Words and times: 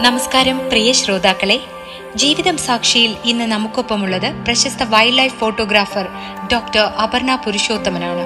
നമസ്കാരം 0.00 0.68
പ്രിയ 0.68 0.92
ശ്രോതാക്കളെ. 0.92 1.60
ജീവിതം 2.14 2.56
സാക്ഷിയിൽ 2.56 3.16
ഇന്ന് 3.24 3.44
നമുക്കൊപ്പമുള്ളത് 3.44 4.44
പ്രശസ്ത 4.44 4.82
wild 4.82 5.18
life 5.18 5.34
photographer 5.34 6.08
doctor 6.52 6.80
Aparna 6.80 7.34
പുരുഷോത്തമനാണ്. 7.34 8.24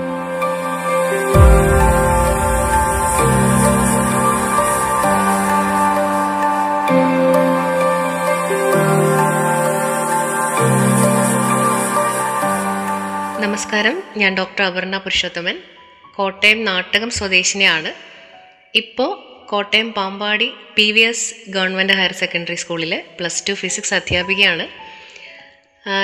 നമസ്കാരം. 13.43 14.03
ഞാൻ 14.17 14.35
ഡോക്ടർ 14.35 14.65
അപർണ 14.65 14.99
പുരുഷോത്തമൻ. 14.99 15.59
കോട്ടയം 16.17 16.65
നാട്ടകം 16.65 17.11
സ്വദേശിനിയാണ്. 17.11 17.93
ഇപ്പോൾ 18.75 19.32
Kottayam 19.53 19.89
Pampady 19.97 20.47
P 20.77 20.85
V 20.95 21.03
S 21.09 21.27
government 21.55 21.95
higher 21.99 22.13
secondary 22.21 22.57
സ്കൂളിലെ 22.63 22.99
പ്ലസ് 23.19 23.41
ടു 23.49 23.53
ഫിസിക്സ് 23.53 23.95
അധ്യാപികയാണ്. 23.97 24.65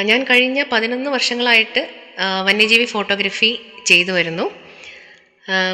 ഞാൻ 0.08 0.20
കഴിഞ്ഞ 0.30 0.58
പതിനൊന്ന് 0.72 1.10
വർഷങ്ങളായിട്ട് 1.14 1.82
വന്യജീവി 2.48 2.86
ഫോട്ടോഗ്രഫി 2.94 3.50
ചെയ്തു 3.90 4.12
വരുന്നു. 4.16 4.46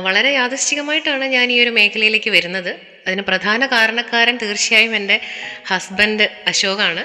വളരെ 0.07 0.31
യാദൃശ്ചികമായിട്ടാണ് 0.33 1.25
ഞാൻ 1.37 1.47
ഈ 1.55 1.57
ഒരു 1.63 1.73
മേഖലയിലേക്ക് 1.79 2.31
വരുന്നത്. 2.31 2.73
അതിന് 3.07 3.23
പ്രധാന 3.31 3.67
കാരണക്കാരൻ 3.73 4.37
തീർച്ചയായും 4.43 4.95
എന്റെ 4.99 5.17
ഹസ്ബൻഡ് 5.71 6.29
അശോകാണ്. 6.53 7.05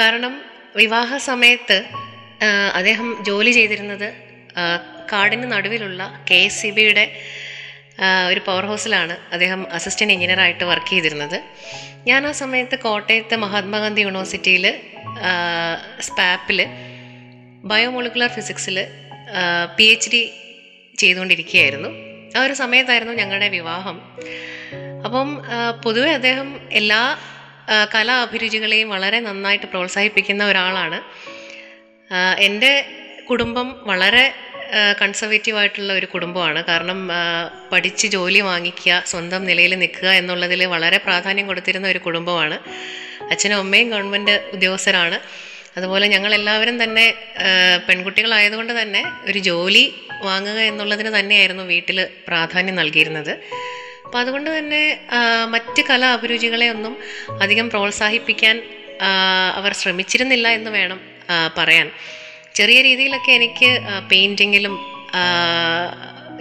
കാരണം 0.00 0.34
വിവാഹ 0.80 1.10
സമയത്ത് 1.30 1.78
അദ്ദേഹം 2.78 3.10
ജോലി 3.28 3.52
ചെയ്തിരുന്നത് 3.58 4.08
കാടിന് 5.12 5.46
നടുവിലുള്ള 5.52 6.02
കെ 6.30 6.40
എസ് 6.48 6.60
സി 6.62 6.70
ബിയുടെ 6.78 7.04
ഒരു 8.28 8.40
പവർ 8.46 8.66
ഹൗസിലാണ് 8.66 9.16
അദ്ദേഹം 9.32 9.72
അസിസ്റ്റന്റ് 9.72 10.12
എഞ്ചിനീയറായിട്ട് 10.12 10.64
വർക്ക് 10.64 10.90
ചെയ്തിരുന്നത്. 10.90 11.42
ഞാൻ 12.06 12.26
ആ 12.26 12.32
സമയത്ത് 12.32 12.78
കോട്ടയത്തെ 12.78 13.36
മഹാത്മാഗാന്ധി 13.36 14.00
യൂണിവേഴ്സിറ്റിയിൽ 14.00 14.80
സ്പാപ്പിൽ 16.00 16.66
ബയോമോളിക്കുലർ 17.64 18.30
ഫിസിക്സിൽ 18.30 18.86
പി 19.76 19.84
എച്ച് 19.84 20.10
ഡി 20.12 20.32
ചെയ്തുകൊണ്ടിരിക്കുകയായിരുന്നു. 20.98 21.88
ആ 22.38 22.42
ഒരു 22.42 22.52
സമയത്തായിരുന്നു 22.52 23.14
ഞങ്ങളുടെ 23.14 23.48
വിവാഹം. 23.48 23.96
അപ്പം 25.04 25.42
പൊതുവെ 25.84 26.10
അദ്ദേഹം 26.10 26.68
എല്ലാ 26.72 27.18
കലാ 27.94 28.22
അഭിരുചികളെയും 28.22 28.88
വളരെ 28.90 29.20
നന്നായിട്ട് 29.20 29.66
പ്രോത്സാഹിപ്പിക്കുന്ന 29.66 30.44
ഒരാളാണ്. 30.44 31.00
എന്റെ 32.38 32.72
കുടുംബം 33.30 33.80
വളരെ 33.82 34.34
കൺസർവേറ്റീവ് 35.00 35.58
ആയിട്ടുള്ള 35.58 35.92
ഒരു 35.92 36.06
കുടുംബമാണ്. 36.06 36.60
കാരണം 36.64 37.00
പഠിച്ച് 37.72 38.06
ജോലി 38.06 38.40
വാങ്ങിക്കുക 38.50 39.02
സ്വന്തം 39.06 39.42
നിലയിൽ 39.50 39.74
നിൽക്കുക 39.82 40.08
എന്നുള്ളതിൽ 40.20 40.64
വളരെ 40.74 40.98
പ്രാധാന്യം 41.06 41.46
കൊടുത്തിരുന്ന 41.46 41.88
ഒരു 41.88 41.98
കുടുംബമാണ്. 42.06 42.58
അച്ഛനും 43.32 43.58
അമ്മയും 43.58 43.88
ഗവൺമെന്റ് 43.90 44.34
ഉദ്യോഗസ്ഥരാണ്. 44.52 45.18
അതുപോലെ 45.76 46.06
ഞങ്ങൾ 46.06 46.34
എല്ലാവരും 46.34 46.76
തന്നെ 46.82 47.06
പെൺകുട്ടികളായതുകൊണ്ട് 47.88 48.72
തന്നെ 48.82 49.02
ഒരു 49.30 49.38
ജോലി 49.38 49.84
വാങ്ങുക 50.28 50.58
എന്നുള്ളതിന് 50.70 51.10
തന്നെയായിരുന്നു 51.18 51.64
വീട്ടിൽ 51.72 51.98
പ്രാധാന്യം 52.28 52.76
നൽകിയിരുന്നത്. 52.80 53.32
അപ്പോൾ 54.04 54.18
അതുകൊണ്ട് 54.18 54.50
തന്നെ 54.58 54.82
മറ്റ് 55.54 55.82
കലാ 55.90 56.08
അഭിരുചികളെ 56.12 56.68
ഒന്നും 56.74 56.94
അധികം 57.44 57.66
പ്രോത്സാഹിപ്പിക്കാൻ 57.70 58.56
അവർ 59.58 59.72
ശ്രമിച്ചിരുന്നില്ല 59.72 60.48
എന്ന് 60.58 60.70
വേണം 60.70 61.00
പറയാൻ. 61.58 61.88
ചെറിയ 62.54 62.82
രീതിയിലൊക്കെ 62.82 63.32
എനിക്ക് 63.32 63.78
പെയിന്റിങ്ങിലും 64.10 64.78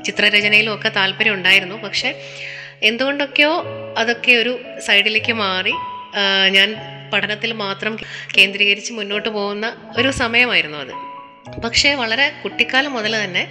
ചിത്രരചനയിലും 0.05 0.75
ഒക്കെ 0.75 0.89
താല്പര്യം 0.89 1.33
ഉണ്ടായിരുന്നു. 1.33 1.75
പക്ഷെ 1.75 2.09
എന്തുകൊണ്ടൊക്കെയോ 2.83 3.63
അതൊക്കെ 3.97 4.31
ഒരു 4.31 4.59
സൈഡിലേക്ക് 4.79 5.33
മാറി 5.33 5.73
ഞാൻ 6.49 6.75
പഠനത്തിൽ 7.13 7.53
മാത്രം 7.53 7.97
കേന്ദ്രീകരിച്ച് 8.37 8.93
മുന്നോട്ട് 8.93 9.29
പോകുന്ന 9.29 9.93
ഒരു 9.97 10.11
സമയമായിരുന്നു 10.11 10.77
അത്. 10.77 10.93
പക്ഷേ 11.61 11.93
വളരെ 11.93 12.29
കുട്ടിക്കാലം 12.43 12.93
മുതൽ 12.93 13.23
തന്നെ 13.23 13.43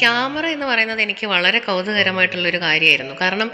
ക്യാമറ 0.00 0.46
എന്ന് 0.46 0.66
പറയുന്നത് 0.66 1.02
എനിക്ക് 1.02 1.26
വളരെ 1.26 1.58
കൗതുകരമായിട്ടുള്ളൊരു 1.58 2.60
കാര്യമായിരുന്നു. 2.60 3.14
കാരണം 3.20 3.50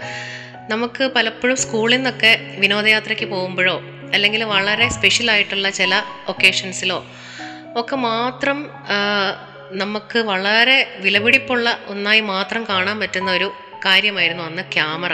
നമുക്ക് 0.69 1.11
പലപ്പോഴും 1.15 1.57
സ്കൂളിൽ 1.57 1.95
നിന്നൊക്കെ 1.95 2.39
വിനോദയാത്രയ്ക്ക് 2.59 3.25
പോകുമ്പോഴോ 3.25 3.81
അല്ലെങ്കിൽ 4.13 4.43
വളരെ 4.43 4.89
സ്പെഷ്യൽ 4.89 5.31
ആയിട്ടുള്ള 5.31 5.69
ചില 5.69 6.01
ഒക്കേഷൻസിലോ 6.27 7.05
ഒക്കെ 7.79 7.95
മാത്രം 7.95 8.57
നമുക്ക് 9.81 10.19
വളരെ 10.19 10.77
വിലപിടിപ്പുള്ള 10.97 11.79
ഒന്നായി 11.87 12.21
മാത്രം 12.33 12.65
കാണാൻ 12.69 12.99
പറ്റുന്ന 12.99 13.31
ഒരു 13.31 13.47
കാര്യമായിരുന്നു 13.85 14.43
അന്ന് 14.43 14.63
ക്യാമറ. 14.73 15.13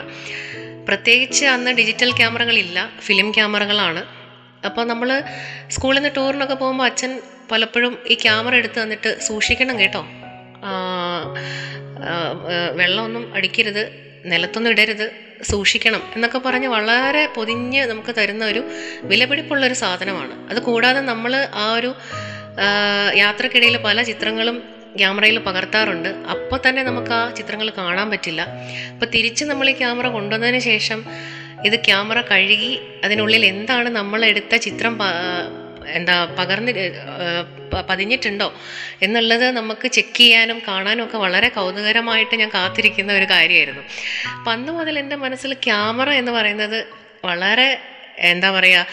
പ്രത്യേകിച്ച് 0.88 1.46
അന്ന് 1.46 1.72
ഡിജിറ്റൽ 1.72 2.12
ക്യാമറകളില്ല 2.18 2.78
ഫിലിം 3.00 3.32
ക്യാമറകളാണ്. 3.32 4.04
അപ്പോൾ 4.66 4.86
നമ്മൾ 4.86 5.10
സ്കൂളിൽ 5.68 6.00
നിന്ന് 6.00 6.12
ടൂറിനൊക്കെ 6.18 6.56
പോകുമ്പോൾ 6.56 6.86
അച്ഛൻ 6.86 7.22
പലപ്പോഴും 7.52 7.94
ഈ 8.08 8.14
ക്യാമറ 8.14 8.56
എടുത്ത് 8.56 8.78
തന്നിട്ട് 8.84 9.22
സൂക്ഷിക്കണം 9.22 9.80
കേട്ടോ. 9.80 10.02
വെള്ളമൊന്നും 12.80 13.36
അടിക്കരുത് 13.36 13.84
നിലത്തൊന്നും 14.26 14.72
ഇടരുത് 14.72 15.06
സൂക്ഷിക്കണം 15.44 16.02
എന്നൊക്കെ 16.16 16.40
പറഞ്ഞ് 16.40 16.68
വളരെ 16.68 17.24
പൊതിഞ്ഞ് 17.36 17.82
നമുക്ക് 17.86 18.16
തരുന്ന 18.16 18.44
ഒരു 18.46 18.62
വിലപിടിപ്പുള്ളൊരു 19.04 19.74
സാധനമാണ്. 19.74 20.50
അത് 20.50 20.60
കൂടാതെ 20.60 21.02
നമ്മൾ 21.02 21.36
ആ 21.56 21.66
ഒരു 21.74 21.92
യാത്രക്കിടയിൽ 23.16 23.78
പല 23.78 24.02
ചിത്രങ്ങളും 24.04 24.58
ക്യാമറയിൽ 24.98 25.40
പകർത്താറുണ്ട്. 25.40 26.10
അപ്പോൾ 26.10 26.60
തന്നെ 26.70 26.84
നമുക്ക് 26.84 27.14
ആ 27.14 27.34
ചിത്രങ്ങൾ 27.38 27.70
കാണാൻ 27.70 28.10
പറ്റില്ല. 28.10 28.42
അപ്പോൾ 28.94 29.06
തിരിച്ച് 29.06 29.46
നമ്മൾ 29.46 29.70
ഈ 29.70 29.74
ക്യാമറ 29.74 30.08
കൊണ്ടുവന്നതിന് 30.08 30.60
ശേഷം 30.60 31.06
ഇത് 31.66 31.80
ക്യാമറ 31.80 32.22
കഴുകി 32.22 32.80
അതിനുള്ളിൽ 33.04 33.46
എന്താണ് 33.46 33.90
നമ്മൾ 33.90 34.26
എടുത്ത 34.26 34.56
ചിത്രം 34.56 35.00
എന്താ 35.88 36.26
പകർന്നി 36.40 36.72
പതിഞ്ഞിട്ടുണ്ടോ 37.90 38.54
എന്നുള്ളത് 39.02 39.52
നമുക്ക് 39.52 39.88
ചെക്ക് 39.88 40.18
ചെയ്യാനും 40.18 40.62
കാണാനും 40.68 41.04
ഒക്കെ 41.04 41.18
വളരെ 41.18 41.50
കൗതുകരമായിട്ട് 41.50 42.36
ഞാൻ 42.36 42.50
കാത്തിരിക്കുന്ന 42.50 43.14
ഒരു 43.14 43.26
കാര്യമായിരുന്നു. 43.26 43.82
അപ്പം 44.38 44.52
അന്ന് 44.52 44.72
മുതൽ 44.72 45.00
എന്റെ 45.00 45.16
മനസ്സിൽ 45.16 45.54
ക്യാമറ 45.54 46.10
എന്ന് 46.10 46.32
പറയുന്നത് 46.32 46.88
വളരെ 47.26 47.80
എന്താ 48.18 48.52
പറയുക 48.52 48.86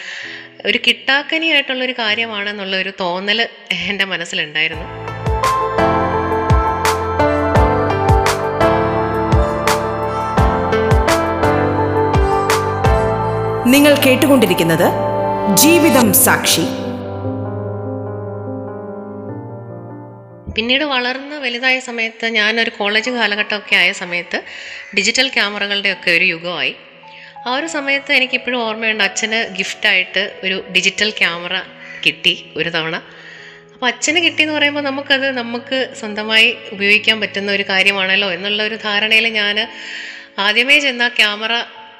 ഒരു 0.65 0.79
കിട്ടാക്കനിയായിട്ടുള്ളൊരു 0.87 1.93
കാര്യമാണെന്നുള്ള 1.99 2.75
ഒരു 2.75 2.91
തോന്നൽ 2.99 3.47
എന്റെ 3.71 4.05
മനസ്സിലുണ്ടായിരുന്നു. 4.05 4.87
നിങ്ങൾ 13.67 13.93
കേട്ടുകൊണ്ടിരിക്കുന്നത് 14.05 14.87
ജീവിതം 15.55 16.13
സാക്ഷി. 16.13 16.65
പിന്നീട് 20.51 20.83
വളർന്ന് 20.83 21.35
വലുതായ 21.35 21.79
സമയത്ത് 21.79 22.25
ഞാനൊരു 22.25 22.69
കോളേജ് 22.69 23.09
കാലഘട്ടമൊക്കെ 23.09 23.75
ആയ 23.75 23.91
സമയത്ത് 23.91 24.43
ഡിജിറ്റൽ 24.95 25.27
ക്യാമറകളുടെയൊക്കെ 25.27 26.11
ഒരു 26.11 26.23
യുഗമായി. 26.23 26.75
ആ 27.47 27.55
ഒരു 27.55 27.67
സമയത്ത് 27.67 28.13
എനിക്കിപ്പോഴും 28.13 28.59
ഓർമ്മയുണ്ട് 28.59 29.03
അച്ഛന് 29.03 29.55
ഗിഫ്റ്റായിട്ട് 29.55 30.39
ഒരു 30.43 30.65
ഡിജിറ്റൽ 30.71 31.09
ക്യാമറ 31.09 31.59
കിട്ടി 32.05 32.51
ഒരു 32.55 32.69
തവണ. 32.69 32.95
അപ്പോൾ 33.73 33.85
അച്ഛന് 33.85 34.19
കിട്ടിയെന്ന് 34.23 34.53
പറയുമ്പോൾ 34.53 34.81
നമുക്കത് 34.81 35.37
നമുക്ക് 35.37 35.93
സ്വന്തമായി 35.99 36.57
ഉപയോഗിക്കാൻ 36.73 37.19
പറ്റുന്ന 37.19 37.51
ഒരു 37.51 37.63
കാര്യമാണല്ലോ 37.63 38.31
എന്നുള്ള 38.31 38.63
ഒരു 38.63 38.75
ധാരണയിൽ 38.75 39.27
ഞാൻ 39.27 39.67
ആദ്യമേ 40.39 40.79
ചെന്ന 40.79 41.07
ക്യാമറ 41.07 41.53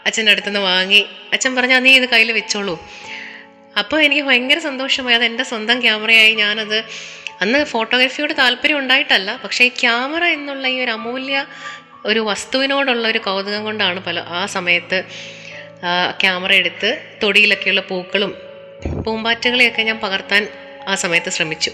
അച്ഛന്റെ 0.05 0.31
അടുത്തുനിന്ന് 0.31 0.59
വാങ്ങി. 0.59 1.05
അച്ഛൻ 1.33 1.55
പറഞ്ഞാൽ 1.55 1.79
നീ 1.79 1.95
ഇത് 1.95 2.09
കയ്യിൽ 2.09 2.31
വെച്ചോളൂ. 2.31 2.87
അപ്പോൾ 3.77 4.01
എനിക്ക് 4.01 4.21
ഭയങ്കര 4.21 4.59
സന്തോഷമായി. 4.59 5.15
അത് 5.15 5.23
എന്റെ 5.23 5.43
സ്വന്തം 5.43 5.81
ക്യാമറയായി. 5.81 6.35
ഞാനത് 6.35 6.77
അന്ന് 7.41 7.65
ഫോട്ടോഗ്രാഫിയോട് 7.65 8.33
താല്പര്യം 8.37 8.79
ഉണ്ടായിട്ടല്ല. 8.79 9.39
പക്ഷേ 9.43 9.65
ഈ 9.65 9.69
ക്യാമറ 9.69 10.23
എന്നുള്ള 10.23 10.67
ഈ 10.67 10.79
ഒരു 10.79 10.91
അമൂല്യ 10.91 11.45
ഒരു 12.05 12.19
വസ്തുവിനോടുള്ള 12.19 13.07
ഒരു 13.07 13.19
കൗതുകം 13.19 13.63
കൊണ്ടാണ് 13.63 13.99
പല 13.99 14.19
ആ 14.19 14.45
സമയത്ത് 14.45 15.03
ക്യാമറ 16.21 16.51
എടുത്ത് 16.53 16.89
തൊടിയിലൊക്കെയുള്ള 17.23 17.81
പൂക്കളും 17.81 18.31
പൂമ്പാറ്റകളെയൊക്കെ 19.05 19.81
ഞാൻ 19.81 19.99
പകർത്താൻ 19.99 20.47
ആ 20.87 20.95
സമയത്ത് 20.95 21.29
ശ്രമിച്ചു. 21.29 21.71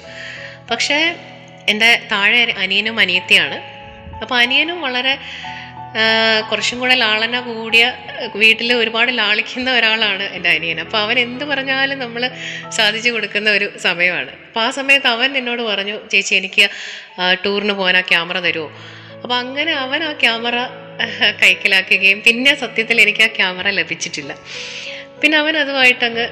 പക്ഷേ 0.72 0.98
എന്റെ 1.70 1.90
താഴെ 2.12 2.42
അനിയനും 2.64 3.00
അനിയത്തിയാണ്. 3.00 3.58
അപ്പോൾ 4.22 4.36
അനിയനും 4.36 4.82
വളരെ 4.82 5.14
കുറച്ചും 6.50 6.80
കൂടെ 6.80 6.96
ലാളന 6.96 7.40
കൂടിയ 7.40 7.84
വീട്ടിൽ 8.36 8.74
ഒരുപാട് 8.74 9.18
ലാളിക്കുന്ന 9.18 9.70
ഒരാളാണ് 9.72 10.24
എന്റെ 10.24 10.50
അനിയൻ. 10.50 10.80
അപ്പോൾ 10.80 10.98
അവൻ 10.98 11.20
എന്ത് 11.20 11.46
പറഞ്ഞാലും 11.46 12.00
നമ്മൾ 12.00 12.32
സാധിച്ചു 12.70 13.10
കൊടുക്കുന്ന 13.10 13.50
ഒരു 13.50 13.68
സമയമാണ്. 13.86 14.32
അപ്പോൾ 14.48 14.64
ആ 14.66 14.70
സമയത്ത് 14.70 15.08
അവൻ 15.08 15.38
എന്നോട് 15.38 15.62
പറഞ്ഞു 15.62 15.98
ചേച്ചി 16.12 16.36
എനിക്ക് 16.36 16.66
ടൂറിന് 17.46 17.74
പോകാൻ 17.74 17.98
ആ 17.98 18.02
ക്യാമറ 18.02 18.40
തരുമോ? 18.40 18.70
അപ്പോൾ 19.24 19.36
അങ്ങനെ 19.36 19.74
അവൻ 19.74 20.04
ആ 20.04 20.14
ക്യാമറ 20.14 20.56
കൈക്കലാക്കുകയും 21.44 22.22
പിന്നെ 22.22 22.56
സത്യത്തിൽ 22.56 23.02
എനിക്ക് 23.02 23.24
ആ 23.24 23.28
ക്യാമറ 23.28 23.70
ലഭിച്ചിട്ടില്ല. 23.70 24.38
പിന്നെ 25.22 25.38
അവൻ 25.38 25.58
അതുമായിട്ട് 25.58 26.06
അങ്ങ് 26.06 26.28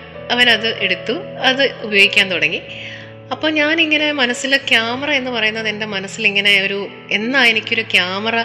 അത് 0.49 0.79
എടുത്തു 0.83 1.13
അത് 1.49 1.63
ഉപയോഗിക്കാൻ 1.81 2.31
തുടങ്ങി. 2.31 2.61
അപ്പോൾ 3.31 3.51
ഞാനിങ്ങനെ 3.51 4.11
മനസ്സിൽ 4.11 4.57
ക്യാമറ 4.57 5.11
എന്ന് 5.11 5.31
പറയുന്നത് 5.31 5.67
എന്റെ 5.67 5.85
മനസ്സിൽ 5.85 6.27
ഇങ്ങനെ 6.27 6.61
ഒരു 6.61 6.87
എന്നാ 7.11 7.45
എനിക്കൊരു 7.45 7.81
ക്യാമറ 7.81 8.35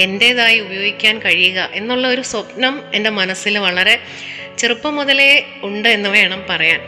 എന്റേതായി 0.00 0.58
ഉപയോഗിക്കാൻ 0.60 1.18
കഴിയുക 1.18 1.68
എന്നുള്ള 1.72 2.08
ഒരു 2.08 2.20
സ്വപ്നം 2.20 2.82
എന്റെ 2.94 3.10
മനസ്സിൽ 3.10 3.58
വളരെ 3.58 3.98
ചെറുപ്പം 4.58 4.96
മുതലേ 4.96 5.44
ഉണ്ട് 5.62 5.88
എന്ന് 5.88 6.08
വേണം 6.08 6.44
പറയാൻ. 6.50 6.80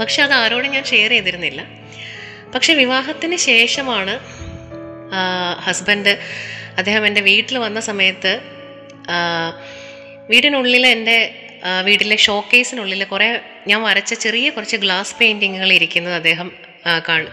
പക്ഷെ 0.00 0.22
അത് 0.22 0.32
ആരോടും 0.32 0.70
ഞാൻ 0.70 0.84
ഷെയർ 0.84 1.10
ചെയ്തിരുന്നില്ല. 1.10 1.64
പക്ഷെ 2.54 2.74
വിവാഹത്തിന് 2.74 3.36
ശേഷമാണ് 3.36 4.43
ഹസ്ബൻഡ് 5.60 6.18
അദ്ദേഹം 6.76 7.06
എന്റെ 7.06 7.20
വീട്ടിൽ 7.20 7.58
വന്ന 7.58 7.80
സമയത്ത് 7.80 8.32
വീടിനുള്ളിൽ 10.30 10.86
എന്റെ 10.86 11.18
വീട്ടിലെ 11.82 12.16
ഷോക്കേസിനുള്ളിൽ 12.16 13.04
കുറേ 13.04 13.40
ഞാൻ 13.66 13.82
വരച്ച 13.82 14.14
ചെറിയ 14.14 14.50
കുറച്ച് 14.50 14.76
ഗ്ലാസ് 14.76 15.16
പെയിന്റിങ്ങുകൾ 15.16 15.72
ഇരിക്കുന്നത് 15.72 16.14
അദ്ദേഹം 16.14 16.52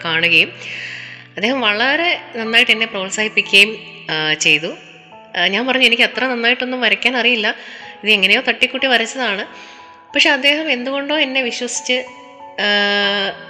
കാണുകയും 0.06 0.52
അദ്ദേഹം 1.36 1.62
വളരെ 1.62 2.22
നന്നായിട്ട് 2.36 2.72
എന്നെ 2.72 2.86
പ്രോത്സാഹിപ്പിക്കുകയും 2.86 3.72
ചെയ്തു. 4.40 4.72
ഞാൻ 5.48 5.68
പറഞ്ഞു 5.68 5.86
എനിക്ക് 5.86 6.04
അത്ര 6.04 6.24
നന്നായിട്ടൊന്നും 6.28 6.82
വരയ്ക്കാൻ 6.82 7.18
അറിയില്ല. 7.18 7.56
ഇത് 8.04 8.12
എങ്ങനെയോ 8.12 8.42
തട്ടിക്കൂട്ടി 8.42 8.88
വരച്ചതാണ്. 8.88 9.44
പക്ഷെ 10.14 10.30
അദ്ദേഹം 10.30 10.72
എന്തുകൊണ്ടോ 10.72 11.18
എന്നെ 11.20 11.42
വിശ്വസിച്ച് 11.42 11.98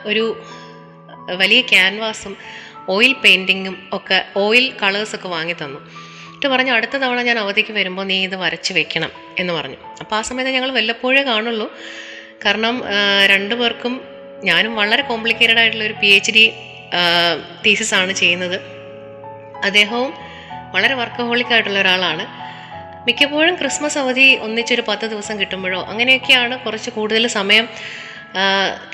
ഒരു 0.05 0.25
വലിയ 1.37 1.61
ക്യാൻവാസും 1.61 2.37
ഓയിൽ 2.93 3.13
പെയിന്റിങ്ങും 3.23 3.75
ഒക്കെ 3.93 4.19
ഓയിൽ 4.43 4.65
കളേഴ്സൊക്കെ 4.81 5.29
വാങ്ങി 5.35 5.55
തന്നു. 5.61 5.79
എന്നിട്ട് 6.25 6.47
പറഞ്ഞു 6.53 6.73
അടുത്ത 6.77 6.95
തവണ 7.03 7.19
ഞാൻ 7.29 7.37
അവധിക്ക് 7.43 7.73
വരുമ്പോൾ 7.79 8.05
നീ 8.11 8.17
ഇത് 8.23 8.35
വരച്ച് 8.43 8.71
വെക്കണം 8.77 9.11
എന്ന് 9.39 9.53
പറഞ്ഞു. 9.57 9.79
അപ്പോൾ 9.99 10.15
ആ 10.19 10.21
സമയത്ത് 10.29 10.51
ഞങ്ങൾ 10.57 10.71
വല്ലപ്പോഴേ 10.77 11.21
കാണുള്ളൂ. 11.29 11.67
കാരണം 12.45 12.75
രണ്ടു 13.31 13.55
പേർക്കും 13.55 13.93
ഞാനും 14.43 14.71
വളരെ 14.75 15.03
കോംപ്ലിക്കേറ്റഡ് 15.09 15.59
ആയിട്ടുള്ള 15.59 15.85
ഒരു 15.89 15.95
പി 16.01 16.09
എച്ച് 16.17 16.31
ഡി 16.37 16.45
തീസിസ് 17.65 17.93
ആണ് 18.01 18.13
ചെയ്യുന്നത്. 18.21 18.57
അദ്ദേഹവും 19.67 20.11
വളരെ 20.73 20.93
വർക്കഹോളിക് 21.01 21.51
ആയിട്ടുള്ള 21.53 21.79
ഒരാളാണ്. 21.79 22.25
മിക്കപ്പോഴും 23.07 23.53
ക്രിസ്മസ് 23.61 23.97
അവധി 23.97 24.25
ഒന്നിച്ചൊരു 24.45 24.83
പത്ത് 24.87 25.05
ദിവസം 25.13 25.35
കിട്ടുമ്പോഴോ 25.39 25.79
അങ്ങനെയൊക്കെയാണ് 25.91 26.55
കുറച്ച് 26.65 26.89
കൂടുതൽ 26.97 27.23
സമയം 27.37 27.67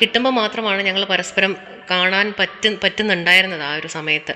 കിട്ടുമ്പോൾ 0.01 0.29
മാത്രമാണ് 0.29 0.81
ഞങ്ങൾ 0.81 1.05
പരസ്പരം 1.05 1.57
കാണാൻ 1.91 2.33
പറ്റു 2.39 2.69
പറ്റുന്നുണ്ടായിരുന്നത് 2.83 3.61
ആ 3.61 3.75
ഒരു 3.75 3.87
സമയത്ത്. 3.87 4.33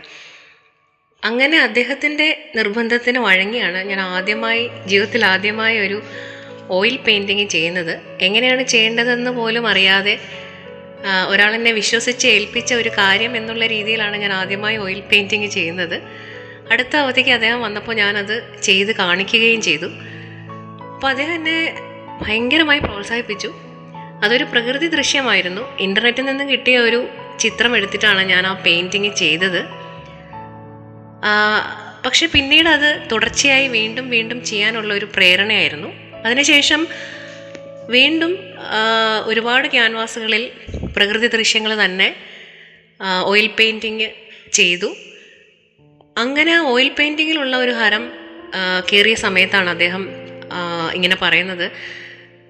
അങ്ങനെ 1.23 1.59
അദ്ദേഹത്തിന്റെ 1.59 2.51
നിർബന്ധത്തിന് 2.55 3.19
വഴങ്ങിയാണ് 3.19 3.77
ഞാൻ 3.77 3.99
ആദ്യമായി 4.01 4.69
ജീവിതത്തിൽ 4.85 5.25
ആദ്യമായി 5.25 5.79
ഒരു 5.79 6.01
ഓയിൽ 6.69 6.97
പെയിന്റിങ് 6.97 7.47
ചെയ്യുന്നത്. 7.47 8.01
എങ്ങനെയാണ് 8.21 8.63
ചെയ്യേണ്ടതെന്ന് 8.63 9.31
പോലും 9.31 9.67
അറിയാതെ 9.67 10.19
ഒരാളെന്നെ 11.27 11.71
വിശ്വസിച്ച് 11.71 12.27
ഏൽപ്പിച്ച 12.27 12.73
ഒരു 12.73 12.89
കാര്യം 12.89 13.37
എന്നുള്ള 13.37 13.65
രീതിയിലാണ് 13.65 14.17
ഞാൻ 14.17 14.33
ആദ്യമായി 14.33 14.77
ഓയിൽ 14.77 14.99
പെയിന്റിങ് 14.99 15.47
ചെയ്യുന്നത്. 15.47 16.01
അടുത്ത 16.71 16.95
അവധിക്ക് 16.95 17.29
അദ്ദേഹം 17.29 17.61
വന്നപ്പോൾ 17.61 17.93
ഞാനത് 17.93 18.61
ചെയ്ത് 18.63 18.95
കാണിക്കുകയും 18.95 19.61
ചെയ്തു. 19.61 19.85
അപ്പോൾ 20.95 21.07
അദ്ദേഹം 21.07 21.33
എന്നെ 21.33 21.57
ഭയങ്കരമായി 22.21 22.79
പ്രോത്സാഹിപ്പിച്ചു. 22.79 23.70
അതൊരു 24.23 24.43
പ്രകൃതി 24.43 24.87
ദൃശ്യമായിരുന്നു. 24.87 25.77
ഇന്റർനെറ്റിൽ 25.79 26.25
നിന്ന് 26.25 26.43
കിട്ടിയ 26.43 26.77
ഒരു 26.77 27.07
ചിത്രം 27.39 27.75
എടുത്തിട്ടാണ് 27.75 28.21
ഞാൻ 28.21 28.47
ആ 28.47 28.53
പെയിന്റിങ് 28.65 29.11
ചെയ്തത്. 29.15 29.61
പക്ഷെ 32.05 32.25
പിന്നീട് 32.25 32.69
അത് 32.69 32.89
തുടർച്ചയായി 33.11 33.67
വീണ്ടും 33.67 34.09
വീണ്ടും 34.09 34.43
ചെയ്യാനുള്ള 34.45 34.93
ഒരു 34.93 35.07
പ്രേരണയായിരുന്നു. 35.15 35.89
അതിനുശേഷം 36.25 36.87
വീണ്ടും 37.89 38.31
ഒരുപാട് 39.25 39.67
ക്യാൻവാസുകളിൽ 39.67 40.43
പ്രകൃതി 40.95 41.27
ദൃശ്യങ്ങൾ 41.27 41.85
തന്നെ 41.85 42.15
ഓയിൽ 43.25 43.47
പെയിന്റിങ് 43.59 44.07
ചെയ്തു. 44.53 44.89
അങ്ങനെ 46.17 46.53
ഓയിൽ 46.71 46.89
പെയിന്റിങ്ങിലുള്ള 46.99 47.55
ഒരു 47.57 47.71
ഹരം 47.71 48.03
കയറിയ 48.89 49.15
സമയത്താണ് 49.15 49.69
അദ്ദേഹം 49.69 50.03
ഇങ്ങനെ 50.93 51.15
പറയുന്നത്. 51.15 51.71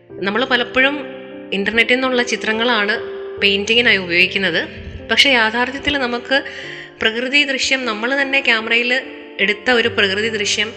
നമ്മൾ 0.10 0.46
പലപ്പോഴും 0.46 0.96
ഇന്റർനെറ്റിൽ 1.54 1.96
നിന്നുള്ള 1.96 2.24
ചിത്രങ്ങളാണ് 2.24 3.02
പെയിന്റിങ്ങിനായി 3.42 3.98
ഉപയോഗിക്കുന്നത്. 3.98 4.68
പക്ഷേ 5.12 5.30
യാഥാർത്ഥ്യത്തിൽ 5.30 5.98
നമുക്ക് 5.98 6.44
പ്രകൃതി 7.02 7.44
ദൃശ്യം 7.44 7.86
നമ്മൾ 7.86 8.22
തന്നെ 8.22 8.42
ക്യാമറയിൽ 8.42 9.02
എടുത്ത 9.40 9.72
ഒരു 9.72 9.88
പ്രകൃതി 9.88 10.30
ദൃശ്യം 10.30 10.74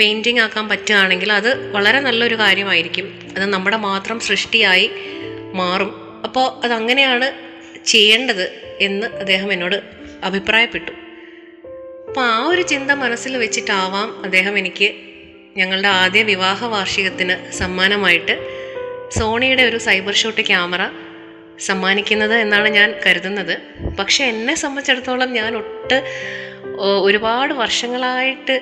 പെയിന്റിംഗ് 0.00 0.40
ആക്കാൻ 0.40 0.68
പറ്റുകയാണെങ്കിൽ 0.68 1.32
അത് 1.32 1.72
വളരെ 1.72 2.00
നല്ലൊരു 2.00 2.34
കാര്യമായിരിക്കും. 2.34 3.18
അത് 3.36 3.44
നമ്മുടെ 3.44 3.76
മാത്രം 3.76 4.20
സൃഷ്ടിയായി 4.20 4.90
മാറും. 5.52 6.20
അപ്പോൾ 6.24 6.64
അതങ്ങനെയാണ് 6.64 7.32
ചെയ്യേണ്ടത് 7.86 8.76
എന്ന് 8.80 9.06
അദ്ദേഹം 9.06 9.52
എന്നോട് 9.52 9.82
അഭിപ്രായപ്പെട്ടു. 10.24 10.90
അപ്പോൾ 12.08 12.20
ആ 12.20 12.46
ഒരു 12.46 12.62
ചിന്ത 12.62 12.90
മനസ്സിൽ 12.90 13.36
വെച്ചിട്ടാവാം 13.36 14.24
അദ്ദേഹം 14.24 14.58
എനിക്ക് 14.58 14.94
ഞങ്ങളുടെ 15.56 15.88
ആദ്യ 15.88 16.22
വിവാഹ 16.22 16.64
വാർഷികത്തിന് 16.64 17.52
സമ്മാനമായിട്ട് 17.52 18.53
സോണിയുടെ 19.18 19.62
ഒരു 19.62 19.78
സൈബർ 19.86 20.14
ഷോട്ട് 20.14 20.42
ക്യാമറ 20.46 20.82
സമ്മാനിക്കുന്നത് 21.58 22.34
എന്നാണ് 22.34 22.68
ഞാൻ 22.68 22.88
കരുതുന്നത്. 23.06 23.54
പക്ഷെ 23.98 24.22
എന്നെ 24.24 24.54
സംബന്ധിച്ചിടത്തോളം 24.54 25.30
ഞാൻ 25.32 25.52
ഒട്ട് 25.56 25.98
ഒരുപാട് 27.06 27.52
വർഷങ്ങളായിട്ട് 27.54 28.56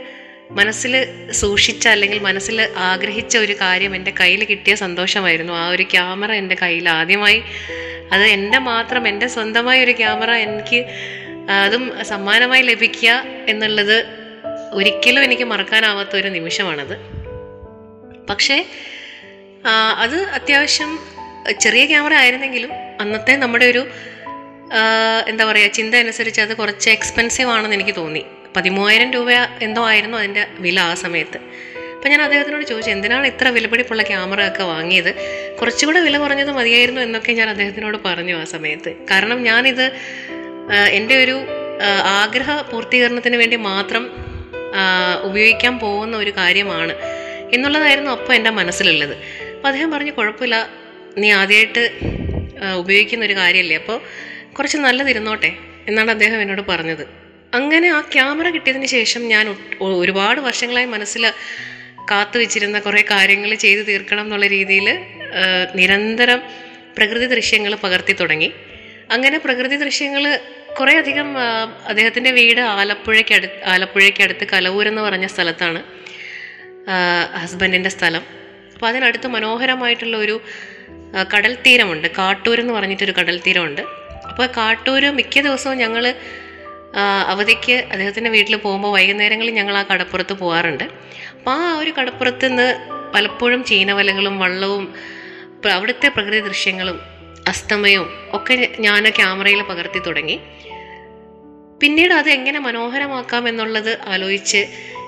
മനസ്സിൽ 0.58 0.94
സൂക്ഷിച്ച 1.32 1.84
അല്ലെങ്കിൽ 1.88 2.18
മനസ്സിൽ 2.18 2.58
ആഗ്രഹിച്ച 2.90 3.34
ഒരു 3.36 3.54
കാര്യം 3.60 3.92
എന്റെ 3.96 4.12
കയ്യിൽ 4.20 4.42
കിട്ടിയ 4.44 4.74
സന്തോഷമായിരുന്നു. 4.74 5.52
ആ 5.52 5.64
ഒരു 5.68 5.84
ക്യാമറ 5.92 6.32
എന്റെ 6.32 6.56
കയ്യിൽ 6.62 6.88
ആദ്യമായി 6.88 7.40
അത് 8.12 8.24
എന്റെ 8.36 8.58
മാത്രം 8.70 9.02
എന്റെ 9.08 9.26
സ്വന്തമായ 9.26 9.84
ഒരു 9.84 9.92
ക്യാമറ 9.92 10.30
എനിക്ക് 10.46 10.80
അതും 11.64 11.84
സമ്മാനമായി 12.04 12.62
ലഭിക്കുക 12.62 13.14
എന്നുള്ളത് 13.48 13.96
ഒരിക്കലും 14.72 15.22
എനിക്ക് 15.24 15.46
മറക്കാനാവാത്ത 15.52 16.14
ഒരു 16.16 16.28
നിമിഷമാണത്. 16.28 16.96
പക്ഷേ 18.30 18.56
അത് 19.98 20.18
അത്യാവശ്യം 20.22 20.98
ചെറിയ 21.60 21.86
ക്യാമറ 21.86 22.14
ആയിരുന്നെങ്കിലും 22.14 22.70
അന്നത്തെ 23.00 23.36
നമ്മുടെ 23.36 23.64
ഒരു 23.64 23.86
എന്താ 25.28 25.44
പറയുക 25.44 25.70
ചിന്ത 25.70 25.94
അനുസരിച്ച് 25.94 26.40
അത് 26.40 26.56
കുറച്ച് 26.56 26.90
എക്സ്പെൻസീവ് 26.90 27.50
ആണെന്ന് 27.50 27.76
എനിക്ക് 27.76 27.94
തോന്നി. 27.96 28.22
പതിമൂവായിരം 28.56 29.12
രൂപ 29.12 29.30
എന്തോ 29.62 29.86
ആയിരുന്നു 29.86 30.18
അതിന്റെ 30.18 30.46
വില 30.58 30.80
ആ 30.80 30.94
സമയത്ത്. 30.94 31.38
അപ്പം 31.94 32.10
ഞാൻ 32.10 32.22
അദ്ദേഹത്തിനോട് 32.22 32.64
ചോദിച്ചു 32.64 32.90
എന്തിനാണ് 32.90 33.26
ഇത്ര 33.26 33.48
വിലപിടിപ്പുള്ള 33.48 34.02
ക്യാമറ 34.02 34.46
ഒക്കെ 34.46 34.62
വാങ്ങിയത്? 34.62 35.10
കുറച്ചുകൂടെ 35.60 36.00
വില 36.00 36.18
കുറഞ്ഞത് 36.18 36.52
മതിയായിരുന്നു 36.52 37.00
എന്നൊക്കെ 37.00 37.32
ഞാൻ 37.32 37.48
അദ്ദേഹത്തിനോട് 37.48 37.98
പറഞ്ഞു 38.06 38.34
ആ 38.36 38.44
സമയത്ത്. 38.44 38.92
കാരണം 39.10 39.42
ഞാനിത് 39.42 39.92
എന്റെ 40.98 41.24
ഒരു 41.24 41.36
ആഗ്രഹ 42.20 42.60
പൂർത്തീകരണത്തിന് 42.60 43.36
വേണ്ടി 43.36 43.56
മാത്രം 43.56 44.10
ഉപയോഗിക്കാൻ 45.22 45.78
പോകുന്ന 45.78 46.16
ഒരു 46.16 46.30
കാര്യമാണ് 46.30 46.94
എന്നുള്ളതായിരുന്നു 47.54 48.10
അപ്പോൾ 48.10 48.34
എന്റെ 48.34 48.50
മനസ്സിലുള്ളത്. 48.50 49.41
അപ്പോൾ 49.62 49.72
അദ്ദേഹം 49.72 49.90
പറഞ്ഞു 49.90 50.12
കുഴപ്പമില്ല. 50.12 50.56
നീ 51.18 51.28
ആദ്യമായിട്ട് 51.30 51.82
ഉപയോഗിക്കുന്ന 52.76 53.22
ഒരു 53.24 53.34
കാര്യമല്ലേ 53.36 53.76
അപ്പോൾ 53.76 53.98
കുറച്ച് 54.56 54.78
നല്ലതിരുന്നോട്ടെ 54.78 55.50
എന്നാണ് 55.88 56.10
അദ്ദേഹം 56.10 56.38
എന്നോട് 56.42 56.62
പറഞ്ഞത്. 56.70 57.04
അങ്ങനെ 57.54 57.88
ആ 57.88 58.00
ക്യാമറ 58.14 58.46
കിട്ടിയതിന് 58.48 58.86
ശേഷം 58.86 59.22
ഞാൻ 59.28 59.44
ഒരുപാട് 60.02 60.40
വർഷങ്ങളായി 60.40 60.88
മനസ്സിൽ 60.94 61.26
കാത്തു 62.10 62.36
വെച്ചിരുന്ന 62.38 62.80
കുറേ 62.80 63.04
കാര്യങ്ങൾ 63.10 63.54
ചെയ്തു 63.54 63.84
തീർക്കണം 63.90 64.24
എന്നുള്ള 64.24 64.46
രീതിയിൽ 64.46 64.88
നിരന്തരം 65.74 66.42
പ്രകൃതി 66.98 67.26
ദൃശ്യങ്ങൾ 67.26 67.74
പകർത്തി 67.84 68.12
തുടങ്ങി. 68.12 68.50
അങ്ങനെ 69.10 69.38
പ്രകൃതി 69.38 69.76
ദൃശ്യങ്ങൾ 69.76 70.26
കുറേ 70.80 70.96
അധികം 70.96 71.30
അദ്ദേഹത്തിന്റെ 71.88 72.30
വീട് 72.40 72.60
ആലപ്പുഴയ്ക്ക് 72.60 73.34
അടുത്ത് 73.34 73.64
ആലപ്പുഴയ്ക്ക് 73.64 74.22
അടുത്ത് 74.22 74.44
കലവൂർ 74.52 74.86
എന്ന് 74.88 75.02
പറഞ്ഞ 75.02 75.26
സ്ഥലത്താണ് 75.26 75.82
ഹസ്ബൻഡിന്റെ 77.42 77.92
സ്ഥലം. 77.98 78.41
അപ്പോൾ 78.82 78.92
അതിനടുത്ത് 78.92 79.28
മനോഹരമായിട്ടുള്ള 79.28 80.16
ഒരു 80.16 80.40
കടൽ 81.34 81.52
തീരമുണ്ട്. 81.66 82.06
കാട്ടൂർ 82.18 82.60
എന്ന് 82.60 82.72
പറഞ്ഞിട്ടൊരു 82.72 83.12
കടൽ 83.18 83.36
തീരമുണ്ട്. 83.46 83.82
അപ്പോൾ 84.28 84.46
കാട്ടൂർ 84.56 85.04
മിക്ക 85.18 85.40
ദിവസവും 85.40 85.76
ഞങ്ങൾ 85.78 86.14
അവധിക്ക് 87.26 87.72
അദ്ദേഹത്തിന്റെ 87.72 88.30
വീട്ടിൽ 88.30 88.56
പോകുമ്പോൾ 88.56 88.92
വൈകുന്നേരങ്ങളിൽ 88.92 89.50
ഞങ്ങൾ 89.50 89.78
ആ 89.78 89.82
കടപ്പുറത്ത് 89.82 90.32
പോകാറുണ്ട് 90.32 90.84
അപ്പോൾ 90.84 91.50
ആ 91.50 91.78
ഒരു 91.78 91.90
കടപ്പുറത്ത് 91.90 92.48
നിന്ന് 92.48 92.68
പലപ്പോഴും 93.14 93.64
ചീനവലകളും 93.64 94.38
വള്ളവും 94.38 94.94
അവിടുത്തെ 95.70 96.08
പ്രകൃതി 96.08 96.40
ദൃശ്യങ്ങളും 96.40 97.00
അസ്തമയവും 97.48 98.10
ഒക്കെ 98.32 98.68
ഞാൻ 98.80 99.10
ക്യാമറയിൽ 99.10 99.62
പകർത്തി 99.62 99.98
തുടങ്ങി. 99.98 100.40
പിന്നീട് 101.82 102.14
അത് 102.14 102.30
എങ്ങനെ 102.30 102.58
മനോഹരമാക്കാം 102.58 103.48
എന്നുള്ളത് 103.48 103.98
ആലോചിച്ച് 104.08 104.66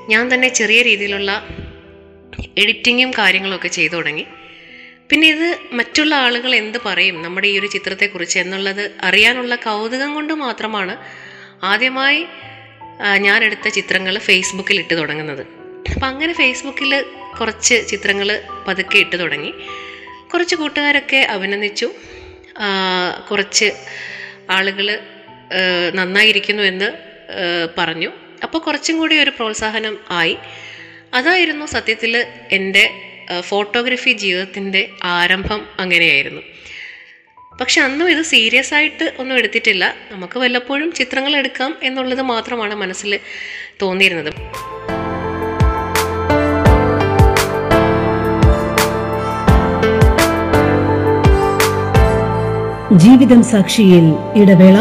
ഞാൻ 0.09 0.35
തന്നെ 0.35 0.49
ചെറിയ 0.49 0.83
രീതിയിലുള്ള 0.83 1.49
എഡിറ്റിങ്ങും 2.59 3.11
കാര്യങ്ങളൊക്കെ 3.11 3.69
ചെയ്തു 3.69 3.93
തുടങ്ങി. 3.93 4.27
പിന്നെ 5.11 5.29
ഇത് 5.29 5.59
മറ്റുള്ള 5.73 6.15
ആളുകൾ 6.15 6.55
എന്ത് 6.55 6.79
പറയും? 6.87 7.23
നമ്മുടെ 7.23 7.49
ഈ 7.49 7.59
ഒരു 7.59 7.67
ചിത്രത്തെക്കുറിച്ച് 7.67 8.39
എന്നുള്ളത് 8.39 8.91
അറിയാനുള്ള 9.01 9.55
കൗതുകം 9.55 10.15
കൊണ്ട് 10.15 10.33
മാത്രമാണ് 10.35 10.97
ആദ്യമായി 11.65 12.27
ഞാൻ 13.19 13.45
എടുത്ത 13.45 13.69
ചിത്രങ്ങൾ 13.69 14.19
ഫേസ്ബുക്കിൽ 14.19 14.79
ഇട്ട് 14.79 14.95
തുടങ്ങുന്നത്. 14.99 15.47
അപ്പം 15.95 16.09
അങ്ങനെ 16.09 16.33
ഫേസ്ബുക്കിൽ 16.33 17.05
കുറച്ച് 17.41 17.89
ചിത്രങ്ങൾ 17.89 18.43
പതുക്കെ 18.69 18.99
ഇട്ട് 18.99 19.21
തുടങ്ങി. 19.21 19.55
കുറച്ച് 20.33 20.57
കൂട്ടുകാരൊക്കെ 20.57 21.17
അഭിനന്ദിച്ചു. 21.17 21.93
കുറച്ച് 23.31 23.73
ആളുകൾ 24.51 24.99
നന്നായിരിക്കുന്നു 25.95 26.63
എന്ന് 26.63 26.93
പറഞ്ഞു. 27.79 28.11
അപ്പോൾ 28.43 28.59
കുറച്ചും 28.59 28.99
കൂടി 28.99 29.19
ഒരു 29.19 29.31
പ്രോത്സാഹനം 29.31 29.99
ആയി. 30.11 30.37
അതായിരുന്നു 31.15 31.67
സത്യത്തിൽ 31.67 32.27
എന്റെ 32.53 32.91
ഫോട്ടോഗ്രഫി 33.41 34.13
ജീവിതത്തിന്റെ 34.13 34.89
ആരംഭം 35.05 35.61
അങ്ങനെയായിരുന്നു. 35.79 36.43
പക്ഷെ 37.61 37.81
അന്നും 37.81 38.11
ഇത് 38.11 38.23
സീരിയസ് 38.23 38.75
ആയിട്ട് 38.75 39.13
ഒന്നും 39.19 39.37
എടുത്തിട്ടില്ല. 39.37 39.95
നമുക്ക് 40.11 40.39
വല്ലപ്പോഴും 40.39 40.93
ചിത്രങ്ങൾ 40.93 41.37
എടുക്കാം 41.37 41.75
എന്നുള്ളത് 41.83 42.23
മാത്രമാണ് 42.23 42.75
മനസ്സിൽ 42.75 43.21
തോന്നിയിരുന്നത്. 43.83 44.33
ജീവിതം 52.99 53.45
സാക്ഷിയിൽ 53.45 54.07
ഇടവേള. 54.43 54.77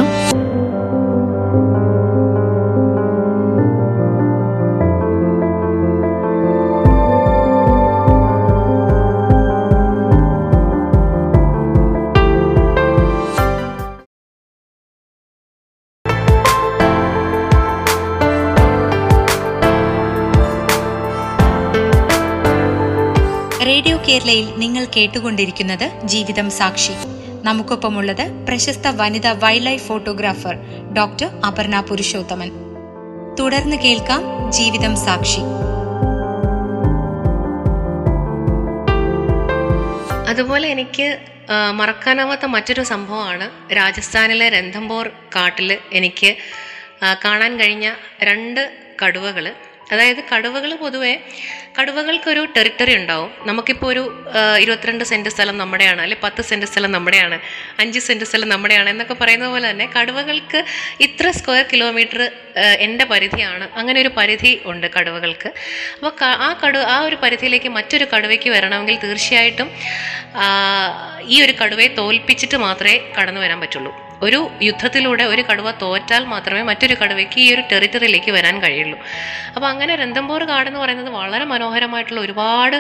റേഡിയോ 23.84 24.02
കേരളയിൽ 24.08 24.46
നിങ്ങൾ 24.60 24.84
കേട്ടുകൊണ്ടിരിക്കുന്നത് 24.96 25.84
ജീവിതം 26.12 26.50
സാക്ഷി. 26.58 26.94
നമുക്കൊപ്പമുള്ളത് 27.44 28.22
പ്രശസ്ത 28.48 28.86
വനിതാ 29.00 29.32
wild 29.44 29.66
life 29.66 29.88
photographer 29.88 30.56
doctor 30.98 31.26
Aparna 31.48 31.82
Purushothaman. 31.90 32.50
തുടർന്ന് 33.40 33.76
കേൾക്കാം 33.76 34.22
ജീവിതം 34.52 34.94
സാക്ഷി. 35.06 35.44
അതുപോലെ 40.32 40.70
എനിക്ക് 40.76 41.08
മറക്കാനാവാത്ത 41.72 42.46
മറ്റൊരു 42.56 42.86
സംഭവമാണ്. 42.94 43.50
രാജസ്ഥാനിലെ 43.76 44.50
രന്ധംബോർ 44.58 45.12
കാട്ടിൽ 45.36 45.78
എനിക്ക് 46.00 46.32
കാണാൻ 47.26 47.54
കഴിഞ്ഞ 47.60 47.88
രണ്ട് 48.24 48.64
കടുവകൾ 49.04 49.46
അതായത് 49.92 50.22
കടുവകൾ 50.32 50.72
പൊതുവെ 50.84 51.14
കടുവകൾക്കൊരു 51.78 52.42
ടെറിട്ടറി 52.56 52.94
ഉണ്ടാവും. 53.00 53.30
നമുക്കിപ്പോൾ 53.50 53.88
ഒരു 53.92 54.04
ഇരുപത്തിരണ്ട് 54.64 55.04
സെന്റ് 55.10 55.30
സ്ഥലം 55.36 55.56
നമ്മുടെയാണ് 55.62 56.02
അല്ലെ 56.06 56.18
പത്ത് 56.24 56.42
സെന്റ് 56.50 56.68
സ്ഥലം 56.72 56.92
നമ്മുടെയാണ് 56.98 57.38
അഞ്ച് 57.84 58.02
സെന്റ് 58.08 58.26
സ്ഥലം 58.30 58.50
നമ്മുടെയാണ് 58.54 58.90
എന്നൊക്കെ 58.94 59.16
പറയുന്നത് 59.22 59.52
പോലെ 59.54 59.66
തന്നെ 59.72 59.88
കടുവകൾക്ക് 59.96 60.60
ഇത്ര 61.06 61.26
സ്ക്വയർ 61.40 61.66
കിലോമീറ്റർ 61.74 62.22
എന്റെ 62.86 63.06
പരിധിയാണ്. 63.14 63.68
അങ്ങനെ 63.80 64.00
ഒരു 64.04 64.12
പരിധി 64.20 64.54
ഉണ്ട് 64.74 64.88
കടുവകൾക്ക്. 64.96 65.52
അപ്പോൾ 65.98 66.26
ആ 66.48 66.50
കടു 66.64 66.82
ആ 66.96 66.98
ഒരു 67.08 67.20
പരിധിയിലേക്ക് 67.24 67.72
മറ്റൊരു 67.78 68.08
കടുവയ്ക്ക് 68.14 68.50
വരണമെങ്കിൽ 68.56 68.98
തീർച്ചയായിട്ടും 69.06 69.70
ഈ 71.34 71.38
ഒരു 71.46 71.54
കടുവയെ 71.62 71.92
തോൽപ്പിച്ചിട്ട് 72.02 72.60
മാത്രമേ 72.68 72.98
കടന്നു 73.20 73.42
വരാൻ 73.46 73.60
പറ്റുള്ളൂ. 73.66 73.94
ഒരു 74.26 74.40
യുദ്ധത്തിലൂടെ 74.68 75.24
ഒരു 75.34 75.44
കടുവ 75.50 75.72
തോറ്റാൽ 75.84 76.24
മാത്രമേ 76.34 76.62
മറ്റൊരു 76.70 76.96
കടുവയ്ക്ക് 77.02 77.40
ഈ 77.46 77.48
ഒരു 77.56 77.64
ടെറിറ്ററിയിലേക്ക് 77.72 78.32
വരാൻ 78.38 78.56
കഴിയുള്ളൂ. 78.64 78.98
അപ്പോൾ 79.56 79.68
അങ്ങനെ 79.74 79.94
രന്തംബോർ 80.04 80.44
കാട് 80.52 80.68
എന്ന് 80.72 80.82
പറയുന്നത് 80.84 81.12
വളരെ 81.20 81.46
മനോഹരമായിട്ടുള്ള 81.54 82.22
ഒരുപാട് 82.28 82.78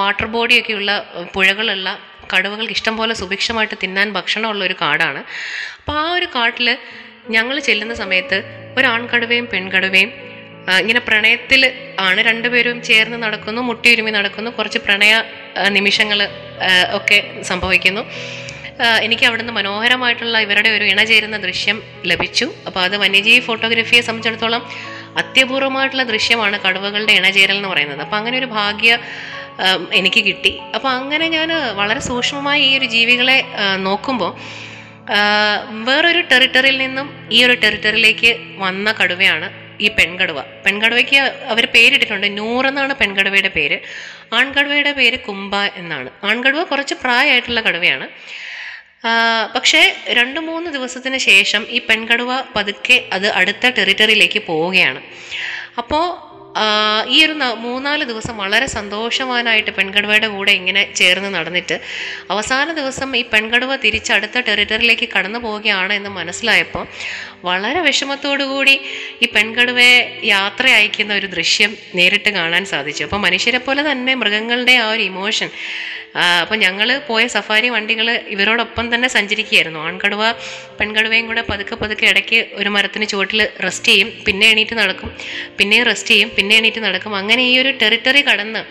വാട്ടർ 0.00 0.26
ബോഡിയൊക്കെയുള്ള 0.36 0.92
പുഴകളുള്ള 1.34 1.88
കടുവകൾക്ക് 2.32 2.74
ഇഷ്ടം 2.76 2.94
പോലെ 3.00 3.14
സുഭിക്ഷമായിട്ട് 3.22 3.76
തിന്നാൻ 3.82 4.08
ഭക്ഷണമുള്ള 4.18 4.62
ഒരു 4.68 4.76
കാടാണ്. 4.82 5.20
അപ്പോൾ 5.80 5.96
ആ 6.04 6.06
ഒരു 6.18 6.28
കാട്ടിൽ 6.36 6.68
ഞങ്ങൾ 7.34 7.56
ചെല്ലുന്ന 7.68 7.94
സമയത്ത് 8.00 8.38
ഒരാൺകടുവയും 8.78 9.46
പെൺകടുവയും 9.52 10.10
ഇങ്ങനെ 10.82 11.00
പ്രണയത്തിൽ 11.08 11.62
ആണ് 12.06 12.20
രണ്ടുപേരും 12.28 12.78
ചേർന്ന് 12.88 13.18
നടക്കുന്നു 13.24 13.60
മുട്ടിയുരുമി 13.68 14.12
നടക്കുന്നു 14.16 14.50
കുറച്ച് 14.56 14.80
പ്രണയ 14.86 15.12
നിമിഷങ്ങൾ 15.76 16.20
ഒക്കെ 16.98 17.18
സംഭവിക്കുന്നു. 17.50 18.02
എനിക്ക് 19.06 19.24
അവിടുന്ന് 19.28 19.52
മനോഹരമായിട്ടുള്ള 19.52 20.38
ഇവരുടെ 20.46 20.70
ഒരു 20.76 20.84
ഇണചേരുന്ന 20.84 21.36
ദൃശ്യം 21.46 21.82
ലഭിച്ചു. 22.10 22.46
അപ്പോൾ 22.66 22.80
അത് 22.80 22.96
വന്യജീവി 23.04 23.40
ഫോട്ടോഗ്രാഫിയെ 23.48 24.02
സംബന്ധിച്ചിടത്തോളം 24.08 24.62
അത്യപൂർവമായിട്ടുള്ള 25.22 26.04
ദൃശ്യമാണ് 26.12 26.56
കടുവകളുടെ 26.66 27.12
ഇണചേരൽ 27.12 27.56
എന്ന് 27.56 27.68
പറയുന്നത്. 27.68 28.00
അപ്പോൾ 28.00 28.16
അങ്ങനെ 28.16 28.38
ഒരു 28.38 28.48
ഭാഗ്യ 28.58 28.98
എനിക്ക് 29.98 30.20
കിട്ടി. 30.28 30.52
അപ്പോൾ 30.76 30.88
അങ്ങനെ 30.88 31.26
ഞാൻ 31.36 31.50
വളരെ 31.80 32.00
സൂക്ഷ്മമായി 32.08 32.62
ഈ 32.62 32.72
ഒരു 32.78 32.84
ജീവികളെ 32.94 33.38
നോക്കുമ്പോൾ 33.86 34.32
വേറൊരു 35.88 36.20
ടെറിട്ടറിയിൽ 36.32 36.78
നിന്നും 36.84 37.06
ഈ 37.36 37.38
ഒരു 37.44 37.54
ടെറിട്ടറിയിലേക്ക് 37.62 38.30
വന്ന 38.64 38.92
കടുവയാണ് 39.00 39.48
ഈ 39.84 39.88
പെൺകടുവ. 39.98 40.38
പെൺകടുവയ്ക്ക് 40.64 41.18
അവർ 41.52 41.64
പേരിട്ടിട്ടുണ്ട്. 41.76 42.26
നൂറെന്നാണ് 42.38 42.92
പെൺകടുവയുടെ 42.94 43.50
പേര്. 43.58 43.78
ആൺകടുവയുടെ 44.38 44.92
പേര് 44.98 45.18
കുംബ 45.28 45.54
എന്നാണ്. 45.80 46.10
ആൺകടുവ 46.30 46.62
കുറച്ച് 46.72 46.94
പ്രായമായിട്ടുള്ള 47.02 47.60
കടുവയാണ്. 47.66 48.08
പക്ഷേ 49.54 49.80
രണ്ട് 50.18 50.40
മൂന്ന് 50.40 50.70
ദിവസത്തിന് 50.76 51.18
ശേഷം 51.30 51.62
ഈ 51.70 51.80
പെൺകടുവ 51.88 52.30
പതുക്കെ 52.56 52.96
അത് 53.12 53.28
അടുത്ത 53.40 53.66
ടെറിട്ടറിയിലേക്ക് 53.76 54.40
പോവുകയാണ്. 54.48 55.02
അപ്പോൾ 55.82 56.06
ഈ 57.14 57.16
ഒരു 57.24 57.34
മൂന്നാൽ 57.64 58.00
ദിവസം 58.10 58.34
വളരെ 58.42 58.66
സന്തോഷവാനായിട്ട് 58.66 59.72
പെൺകടുവയുടെ 59.78 60.28
കൂടെ 60.34 60.52
ഇങ്ങനെ 60.52 60.82
ചേർന്ന് 61.00 61.30
നടന്നിട്ട് 61.34 61.76
അവസാന 62.34 62.72
ദിവസം 62.78 63.08
ഈ 63.16 63.22
പെൺകടുവ 63.32 63.76
തിരിച്ച് 63.82 64.10
അടുത്ത 64.16 64.40
ടെറിട്ടറിയിലേക്ക് 64.46 65.08
കടന്നു 65.16 65.38
പോവുകയാണ് 65.38 65.92
എന്ന് 65.98 66.10
മനസ്സിലായപ്പോൾ 66.10 66.84
വളരെ 67.48 67.80
വിഷമത്തോടു 67.88 68.44
കൂടി 68.52 68.76
ഈ 69.22 69.28
പെൺകടുവയെ 69.36 69.98
യാത്ര 70.34 70.66
അയക്കുന്ന 70.78 71.14
ഒരു 71.14 71.28
ദൃശ്യം 71.36 71.72
നേരിട്ട് 71.98 72.32
കാണാൻ 72.38 72.64
സാധിച്ചു. 72.72 73.04
അപ്പോൾ 73.04 73.22
മനുഷ്യരെ 73.26 73.60
പോലെ 73.68 73.84
തന്നെ 73.90 74.14
മൃഗങ്ങളുടെ 74.22 74.76
ആ 74.84 74.88
ഒരു 74.94 75.04
ഇമോഷൻ 75.12 75.50
അപ്പോൾ 76.14 76.54
ഞങ്ങൾ 76.54 76.98
പോയ 76.98 77.26
സഫാരി 77.26 77.68
വണ്ടികൾ 77.68 78.10
ഇവരോടൊപ്പം 78.10 78.94
തന്നെ 78.94 79.08
സഞ്ചരിക്കുകയായിരുന്നു. 79.08 79.80
ആൺകടുവ 79.80 80.32
പെൺകടുവയും 80.80 81.26
കൂടെ 81.26 81.42
പതുക്കെ 81.42 81.74
പതുക്കെ 81.74 82.06
ഇടയ്ക്ക് 82.06 82.46
ഒരു 82.52 82.68
മരത്തിന് 82.68 83.08
ചുവട്ടിൽ 83.08 83.48
റെസ്റ്റ് 83.64 83.88
ചെയ്യും. 83.88 84.12
പിന്നെ 84.26 84.50
എണീറ്റ് 84.50 84.76
നടക്കും. 84.76 85.16
പിന്നെയും 85.58 85.84
റെസ്റ്റ് 85.84 86.08
ചെയ്യും. 86.08 86.30
പിന്നെ 86.36 86.56
എണീറ്റ് 86.56 86.80
നടക്കും. 86.80 87.16
അങ്ങനെ 87.16 87.42
ഈ 87.42 87.58
ഒരു 87.58 87.70
ടെറിട്ടറി 87.82 88.22
കടന്ന് 88.22 88.64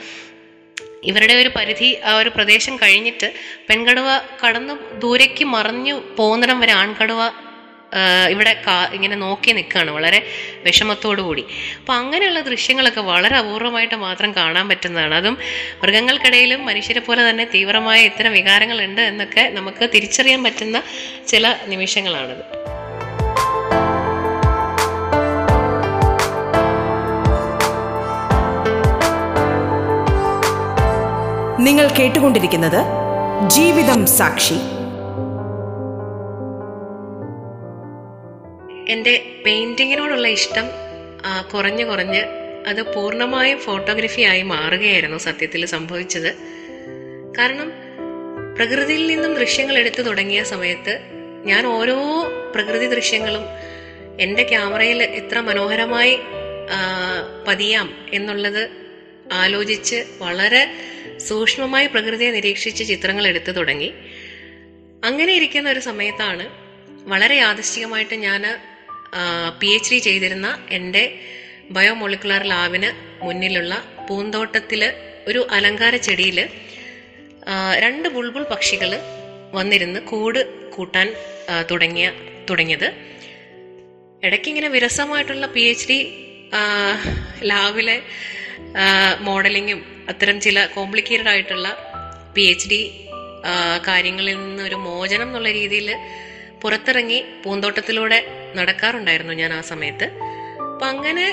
ഇവരുടെ 1.04 1.34
ഒരു 1.34 1.50
പരിധി 1.56 2.00
ആ 2.06 2.18
ഒരു 2.18 2.30
പ്രദേശം 2.30 2.76
കഴിഞ്ഞിട്ട് 2.76 3.34
പെൺകടുവ 3.70 4.22
കടന്ന് 4.46 5.02
ദൂരേക്ക് 5.02 5.46
മറഞ്ഞു 5.46 6.02
പോകുന്നിടം 6.18 6.60
വരെ 6.60 6.74
ആൺകടുവ 6.74 7.45
ഇവിടെ 8.30 8.62
ഇങ്ങനെ 8.94 9.16
നോക്കി 9.16 9.52
നിൽക്കുകയാണ് 9.52 9.92
വളരെ 9.92 10.20
വിഷമത്തോടു 10.64 11.22
കൂടി. 11.22 11.46
അപ്പം 11.80 11.94
അങ്ങനെയുള്ള 11.94 12.40
ദൃശ്യങ്ങളൊക്കെ 12.40 13.02
വളരെ 13.02 13.36
അപൂർവമായിട്ട് 13.36 13.96
മാത്രം 13.96 14.36
കാണാൻ 14.36 14.70
പറ്റുന്നതാണ്. 14.70 15.16
അതും 15.16 15.38
മൃഗങ്ങൾക്കിടയിലും 15.84 16.66
മനുഷ്യരെ 16.66 17.00
പോലെ 17.00 17.30
തന്നെ 17.30 17.48
തീവ്രമായ 17.54 18.02
ഇത്തരം 18.02 18.34
വികാരങ്ങളുണ്ട് 18.34 19.02
എന്നൊക്കെ 19.02 19.52
നമുക്ക് 19.54 19.90
തിരിച്ചറിയാൻ 19.96 20.44
പറ്റുന്ന 20.44 20.84
ചില 21.28 21.56
നിമിഷങ്ങളാണിത്. 21.68 22.46
നിങ്ങൾ 31.68 31.88
കേട്ടുകൊണ്ടിരിക്കുന്നത് 31.88 32.82
ജീവിതം 33.50 34.08
സാക്ഷി. 34.08 34.58
എന്റെ 38.90 39.42
പെയിന്റിങ്ങിനോടുള്ള 39.46 40.28
ഇഷ്ടം 40.28 40.66
കുറഞ്ഞ് 41.54 41.86
കുറഞ്ഞ് 41.86 42.22
അത് 42.68 42.96
പൂർണമായും 42.96 43.60
ഫോട്ടോഗ്രഫിയായി 43.60 44.42
മാറുകയായിരുന്നു 44.42 45.18
സത്യത്തിൽ 45.18 45.66
സംഭവിച്ചത്. 45.66 46.36
കാരണം 47.38 47.72
പ്രകൃതിയിൽ 48.56 49.08
നിന്നും 49.08 49.34
ദൃശ്യങ്ങൾ 49.34 49.78
എടുത്തു 49.78 50.02
തുടങ്ങിയ 50.02 50.44
സമയത്ത് 50.44 51.00
ഞാൻ 51.46 51.68
ഓരോ 51.68 51.98
പ്രകൃതി 52.56 52.86
ദൃശ്യങ്ങളും 52.86 53.46
എന്റെ 54.20 54.44
ക്യാമറയിൽ 54.44 55.04
എത്ര 55.04 55.40
മനോഹരമായി 55.40 56.20
പതിയാം 57.48 58.08
എന്നുള്ളത് 58.14 58.70
ആലോചിച്ച് 59.34 60.06
വളരെ 60.18 60.62
സൂക്ഷ്മമായി 61.18 61.88
പ്രകൃതിയെ 61.88 62.32
നിരീക്ഷിച്ച് 62.32 62.84
ചിത്രങ്ങൾ 62.84 63.28
എടുത്തു 63.28 63.52
തുടങ്ങി. 63.52 63.94
അങ്ങനെ 65.04 65.34
ഇരിക്കുന്ന 65.34 65.70
ഒരു 65.70 65.80
സമയത്താണ് 65.80 66.46
വളരെ 67.10 67.36
യാദൃശ്ചികമായിട്ട് 67.36 68.16
ഞാൻ 68.16 68.44
പി 69.60 69.68
എച്ച് 69.68 69.92
ഡി 69.92 70.00
ചെയ്തിരുന്ന 70.00 70.48
എന്റെ 70.72 71.04
ബയോമോളിക്കുലാർ 71.72 72.44
ലാബിന് 72.44 72.90
മുന്നിലുള്ള 73.26 73.84
പൂന്തോട്ടത്തിൽ 74.08 74.94
ഒരു 75.28 75.48
അലങ്കാര 75.52 75.96
ചെടിയിൽ 75.96 76.40
രണ്ട് 77.80 78.10
ബുൾബുൾ 78.10 78.44
പക്ഷികൾ 78.44 78.92
വന്നിരുന്ന് 79.54 80.00
കൂട് 80.00 80.70
കൂട്ടാൻ 80.72 81.14
തുടങ്ങിയ 81.72 82.12
തുടങ്ങിയത്. 82.50 82.94
ഇടയ്ക്ക് 84.24 84.50
ഇങ്ങനെ 84.50 84.68
വിരസമായിട്ടുള്ള 84.68 85.46
പി 85.46 85.62
എച്ച് 85.62 85.88
ഡി 85.90 86.00
ലാബിലെ 87.42 88.02
മോഡലിങ്ങും 89.20 89.86
അത്തരം 90.10 90.42
ചില 90.42 90.66
കോംപ്ലിക്കേറ്റഡ് 90.66 91.30
ആയിട്ടുള്ള 91.30 91.68
പി 92.36 92.42
എച്ച് 92.42 92.70
ഡി 92.70 92.82
കാര്യങ്ങളിൽ 93.88 94.36
നിന്ന് 94.38 94.64
ഒരു 94.64 94.76
മോചനം 94.76 95.28
എന്നുള്ള 95.28 95.52
രീതിയിൽ 95.52 95.90
പുറത്തിറങ്ങി 96.66 97.20
പൂന്തോട്ടത്തിലൂടെ 97.44 98.20
നടക്കാറുണ്ടായിരുന്നു 98.56 99.34
ഞാൻ 99.34 99.54
ആ 99.54 99.62
സമയത്ത്. 99.62 100.06
അപ്പം 100.74 100.88
അങ്ങനെ 100.88 101.26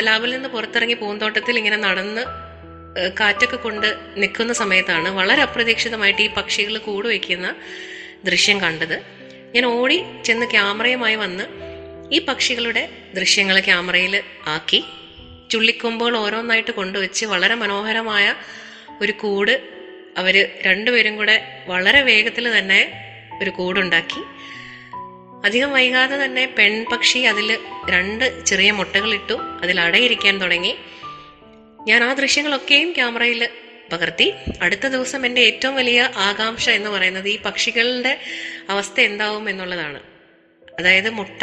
ലാബിൽ 0.00 0.30
നിന്ന് 0.30 0.48
പുറത്തിറങ്ങി 0.48 0.94
പൂന്തോട്ടത്തിൽ 0.94 1.58
ഇങ്ങനെ 1.58 1.76
നടന്ന് 1.76 2.24
കാറ്റൊക്കെ 3.20 3.56
കൊണ്ട് 3.56 3.88
നിൽക്കുന്ന 4.16 4.52
സമയത്താണ് 4.52 5.08
വളരെ 5.08 5.42
അപ്രതീക്ഷിതമായിട്ട് 5.42 6.22
ഈ 6.22 6.28
പക്ഷികൾ 6.36 6.78
കൂട് 6.78 7.08
വയ്ക്കുന്ന 7.08 7.54
ദൃശ്യം 8.24 8.60
കണ്ടത്. 8.60 8.96
ഞാൻ 9.54 9.64
ഓടി 9.66 9.98
ചെന്ന് 10.24 10.46
ക്യാമറയുമായി 10.50 11.14
വന്ന് 11.14 11.44
ഈ 12.14 12.18
പക്ഷികളുടെ 12.28 12.82
ദൃശ്യങ്ങൾ 13.14 13.60
ക്യാമറയിൽ 13.60 14.14
ആക്കി. 14.46 14.80
ചുള്ളിക്കൊമ്പുകൾ 15.50 16.16
ഓരോന്നായിട്ട് 16.16 16.70
കൊണ്ടുവച്ച് 16.70 17.26
വളരെ 17.26 17.54
മനോഹരമായ 17.54 18.34
ഒരു 19.00 19.12
കൂട് 19.12 19.54
അവർ 20.18 20.34
രണ്ടുപേരും 20.66 21.16
കൂടെ 21.16 21.36
വളരെ 21.66 22.00
വേഗത്തിൽ 22.02 22.58
തന്നെ 22.58 22.80
ഒരു 23.42 23.50
കൂടുണ്ടാക്കി. 23.50 24.22
അധികം 25.44 25.72
വൈകാതെ 25.72 26.24
തന്നെ 26.24 26.54
പെൺപക്ഷി 26.58 27.18
അതിൽ 27.18 27.58
രണ്ട് 27.90 28.44
ചെറിയ 28.44 28.70
മുട്ടകളിട്ടു 28.70 29.32
അതിൽ 29.62 29.80
അടയിരിക്കാൻ 29.80 30.38
തുടങ്ങി. 30.40 30.76
ഞാൻ 31.86 32.04
ആ 32.04 32.12
ദൃശ്യങ്ങളൊക്കെയും 32.12 32.92
ക്യാമറയിൽ 32.92 33.48
പകർത്തി. 33.92 34.32
അടുത്ത 34.62 34.86
ദിവസം 34.86 35.26
എന്റെ 35.26 35.40
ഏറ്റവും 35.40 35.74
വലിയ 35.74 36.10
ആകാംക്ഷ 36.16 36.68
എന്ന് 36.70 36.90
പറയുന്നത് 36.90 37.28
ഈ 37.28 37.38
പക്ഷികളുടെ 37.38 38.20
അവസ്ഥ 38.68 39.00
എന്താവും 39.00 39.48
എന്നുള്ളതാണ്. 39.48 40.00
അതായത് 40.78 41.10
മുട്ട 41.10 41.42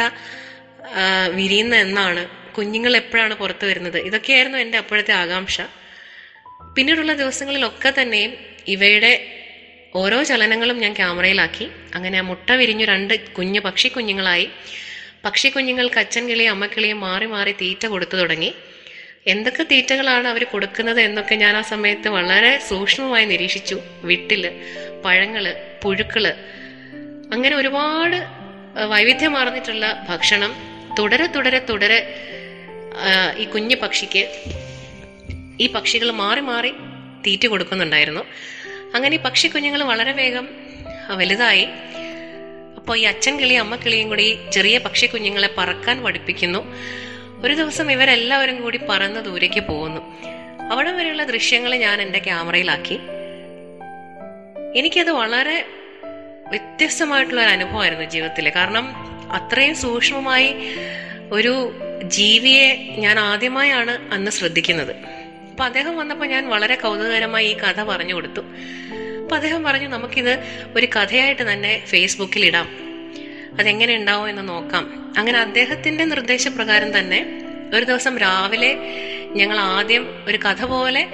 വിരിയുന്ന 1.34 1.76
എന്നാണ്. 1.76 2.28
കുഞ്ഞുങ്ങൾ 2.56 2.96
എപ്പോഴാണ് 2.96 3.34
പുറത്തു 3.34 3.66
വരുന്നത്? 3.66 3.98
ഇതൊക്കെയായിരുന്നു 3.98 4.58
എന്റെ 4.58 4.78
അപ്പോഴത്തെ 4.78 5.12
ആകാംക്ഷ. 5.12 5.60
പിന്നീടുള്ള 6.76 7.14
ദിവസങ്ങളിലൊക്കെ 7.14 7.92
തന്നെയും 8.00 8.32
ഇവയുടെ 8.66 9.12
ഓരോ 9.98 10.18
ചലനങ്ങളും 10.22 10.78
ഞാൻ 10.78 10.92
ക്യാമറയിലാക്കി. 10.92 11.66
അങ്ങനെ 11.94 12.16
ആ 12.18 12.24
മുട്ട 12.30 12.50
വിരിഞ്ഞു 12.60 12.84
രണ്ട് 12.92 13.14
കുഞ്ഞു 13.36 13.60
പക്ഷി 13.60 13.88
കുഞ്ഞുങ്ങളായി. 13.88 14.46
പക്ഷി 15.24 15.48
കുഞ്ഞുങ്ങൾക്ക് 15.48 15.98
അച്ഛൻ 15.98 16.28
കിളിയും 16.28 16.50
അമ്മക്കിളിയും 16.50 16.98
മാറി 17.00 17.26
മാറി 17.26 17.52
തീറ്റ 17.52 17.86
കൊടുത്തു 17.86 18.16
തുടങ്ങി. 18.16 18.50
എന്തൊക്കെ 19.26 19.62
തീറ്റകളാണ് 19.62 20.28
അവർ 20.28 20.44
കൊടുക്കുന്നത് 20.44 21.00
എന്നൊക്കെ 21.00 21.34
ഞാൻ 21.34 21.56
ആ 21.56 21.62
സമയത്ത് 21.62 22.08
വളരെ 22.08 22.52
സൂക്ഷ്മമായി 22.68 23.24
നിരീക്ഷിച്ചു. 23.24 23.76
വിട്ടിൽ 24.02 24.42
പഴങ്ങൾ 25.04 25.44
പുഴുക്കൾ. 25.82 26.24
അങ്ങനെ 27.32 27.54
ഒരുപാട് 27.56 28.16
വൈവിധ്യമാർന്നിട്ടുള്ള 28.88 29.86
ഭക്ഷണം 30.08 30.52
തുടരെ 30.98 31.26
തുടരെ 31.26 31.58
തുടരെ 31.70 31.98
ഈ 33.38 33.44
കുഞ്ഞു 33.44 33.76
പക്ഷിക്ക് 33.76 34.22
ഈ 35.60 35.66
പക്ഷികൾ 35.66 36.10
മാറി 36.22 36.40
മാറി 36.50 36.72
തീറ്റ 37.26 37.46
കൊടുക്കുന്നുണ്ടായിരുന്നു. 37.46 38.24
അങ്ങനെ 38.94 39.16
ഈ 39.16 39.20
പക്ഷി 39.20 39.48
കുഞ്ഞുങ്ങൾ 39.48 39.82
വളരെ 39.82 40.12
വേഗം 40.12 40.48
വലുതായി. 41.14 41.68
അപ്പോൾ 42.76 42.98
ഈ 42.98 43.02
അച്ഛൻ 43.02 43.40
കിളിയും 43.40 43.60
അമ്മ 43.60 43.76
കിളിയും 43.76 44.08
കൂടി 44.08 44.38
ചെറിയ 44.52 44.78
പക്ഷി 44.78 45.06
കുഞ്ഞുങ്ങളെ 45.06 45.50
പറക്കാൻ 45.58 46.02
പഠിപ്പിക്കുന്നു. 46.02 46.74
ഒരു 47.44 47.54
ദിവസം 47.54 47.92
ഇവരെല്ലാവരും 47.92 48.62
കൂടി 48.62 48.80
പറന്ന് 48.88 49.20
ദൂരേക്ക് 49.20 49.60
പോകുന്നു. 49.60 50.00
അവിടെ 50.72 50.92
വരെയുള്ള 50.92 51.24
ദൃശ്യങ്ങൾ 51.24 51.74
ഞാൻ 51.74 52.02
എന്റെ 52.02 52.18
ക്യാമറയിലാക്കി. 52.18 52.98
എനിക്കത് 54.78 55.10
വളരെ 55.10 55.64
വ്യത്യസ്തമായിട്ടുള്ള 56.48 57.40
ഒരു 57.40 57.48
അനുഭവമായിരുന്നു 57.48 58.04
ജീവിതത്തിൽ 58.04 58.52
കാരണം 58.56 58.94
അത്രയും 59.32 59.76
സൂക്ഷ്മമായി 59.76 60.54
ഒരു 61.32 61.72
ജീവിയെ 62.02 62.94
ഞാൻ 62.98 63.18
ആദ്യമായാണ് 63.18 64.14
അന്ന് 64.14 64.30
ശ്രദ്ധിക്കുന്നത്. 64.30 65.15
അപ്പൊ 65.56 65.64
അദ്ദേഹം 65.64 65.96
വന്നപ്പോൾ 65.96 66.26
ഞാൻ 66.26 66.48
വളരെ 66.48 66.74
കൗതുകകരമായി 66.74 67.46
ഈ 67.46 67.56
കഥ 67.56 67.82
പറഞ്ഞു 67.82 68.14
കൊടുത്തു. 68.14 68.40
അപ്പൊ 69.22 69.36
അദ്ദേഹം 69.36 69.62
പറഞ്ഞു 69.62 69.88
നമുക്കിത് 69.88 70.32
ഒരു 70.76 70.86
കഥയായിട്ട് 70.86 71.52
തന്നെ 71.52 71.82
ഫേസ്ബുക്കിൽ 71.86 72.44
ഇടാം. 72.44 72.68
അതെങ്ങനെ 73.58 73.94
ഉണ്ടാവും 73.94 74.28
എന്ന് 74.28 74.48
നോക്കാം. 74.48 75.14
അങ്ങനെ 75.18 75.38
അദ്ദേഹത്തിന്റെ 75.38 76.04
നിർദ്ദേശപ്രകാരം 76.04 76.98
തന്നെ 76.98 77.20
ഒരു 77.74 77.84
ദിവസം 77.84 78.18
രാവിലെ 78.18 78.76
ഞങ്ങൾ 79.36 79.58
ആദ്യം 79.58 80.24
ഒരു 80.26 80.36
കഥ 80.36 80.64
പോലെ 80.64 81.08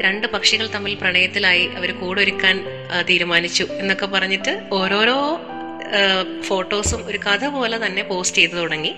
രണ്ട് 0.00 0.26
പക്ഷികൾ 0.26 0.66
തമ്മിൽ 0.74 0.94
പ്രണയത്തിലായി 0.94 1.66
അവർ 1.66 1.92
കൂടൊരുക്കാൻ 1.92 2.64
തീരുമാനിച്ചു 3.08 3.64
എന്നൊക്കെ 3.64 4.06
പറഞ്ഞിട്ട് 4.06 4.68
ഓരോരോ 4.72 5.40
ഫോട്ടോസും 6.42 7.06
ഒരു 7.06 7.18
കഥ 7.18 7.44
പോലെ 7.46 7.86
തന്നെ 7.86 8.02
പോസ്റ്റ് 8.02 8.38
ചെയ്തു 8.38 8.52
തുടങ്ങി. 8.52 8.94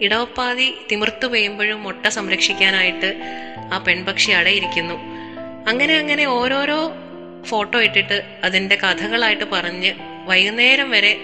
ഇടവപ്പാതി 0.00 0.74
തിമിർത്തു 0.92 1.26
പെയ്യുമ്പോഴും 1.26 1.82
മുട്ട 1.82 2.06
സംരക്ഷിക്കാനായിട്ട് 2.06 3.10
ആ 3.72 3.78
പെൺപക്ഷി 3.78 4.30
അടയിരിക്കുന്നു. 4.30 4.94
അങ്ങനെ 5.68 5.94
അങ്ങനെ 5.98 6.24
ഓരോരോ 6.26 6.92
ഫോട്ടോ 7.44 7.82
ഇട്ടിട്ട് 7.82 8.22
അതിന്റെ 8.44 8.76
കഥകളായിട്ട് 8.76 9.44
പറഞ്ഞ് 9.44 9.92
വൈകുന്നേരം 10.26 10.90
വരെ 10.90 11.20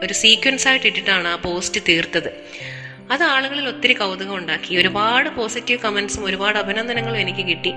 ഒരു 0.00 0.12
സീക്വൻസ് 0.12 0.68
ആയിട്ട് 0.68 0.86
ഇട്ടിട്ടാണ് 0.86 1.28
ആ 1.28 1.36
പോസ്റ്റ് 1.36 1.80
തീർത്തത്. 1.88 2.30
അത് 3.12 3.22
ആളുകളിൽ 3.22 3.68
ഒത്തിരി 3.68 3.92
കൗതുകം 3.92 4.36
ഉണ്ടാക്കി. 4.36 4.76
ഒരുപാട് 4.76 5.28
പോസിറ്റീവ് 5.28 5.78
കമന്റ്സും 5.78 6.24
ഒരുപാട് 6.24 6.58
അഭിനന്ദനങ്ങളും 6.58 7.20
എനിക്ക് 7.20 7.46
കിട്ടി. 7.48 7.72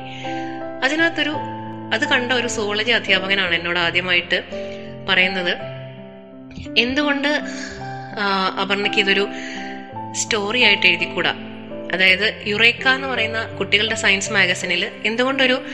അതിനകത്തൊരു 0.84 1.34
അത് 1.94 2.08
കണ്ട 2.08 2.32
ഒരു 2.32 2.48
സോളജി 2.48 2.92
അധ്യാപകനാണ് 2.92 3.56
എന്നോട് 3.56 3.80
ആദ്യമായിട്ട് 3.80 4.44
പറയുന്നത്. 5.10 5.58
എന്തുകൊണ്ട് 6.78 7.28
അപർണയ്ക്ക് 8.62 9.00
ഇതൊരു 9.00 9.28
സ്റ്റോറി 10.14 10.62
ആയിട്ട് 10.62 10.88
എഴുതിക്കൂടാ. 10.88 11.34
അതായത് 11.94 12.42
യുറേക്ക 12.48 12.88
എന്ന് 12.88 13.08
പറയുന്ന 13.08 13.44
കുട്ടികളുടെ 13.44 13.96
സയൻസ് 13.96 14.32
മാഗസിനിൽ 14.32 14.88
എന്തുകൊണ്ടൊരു 15.06 15.66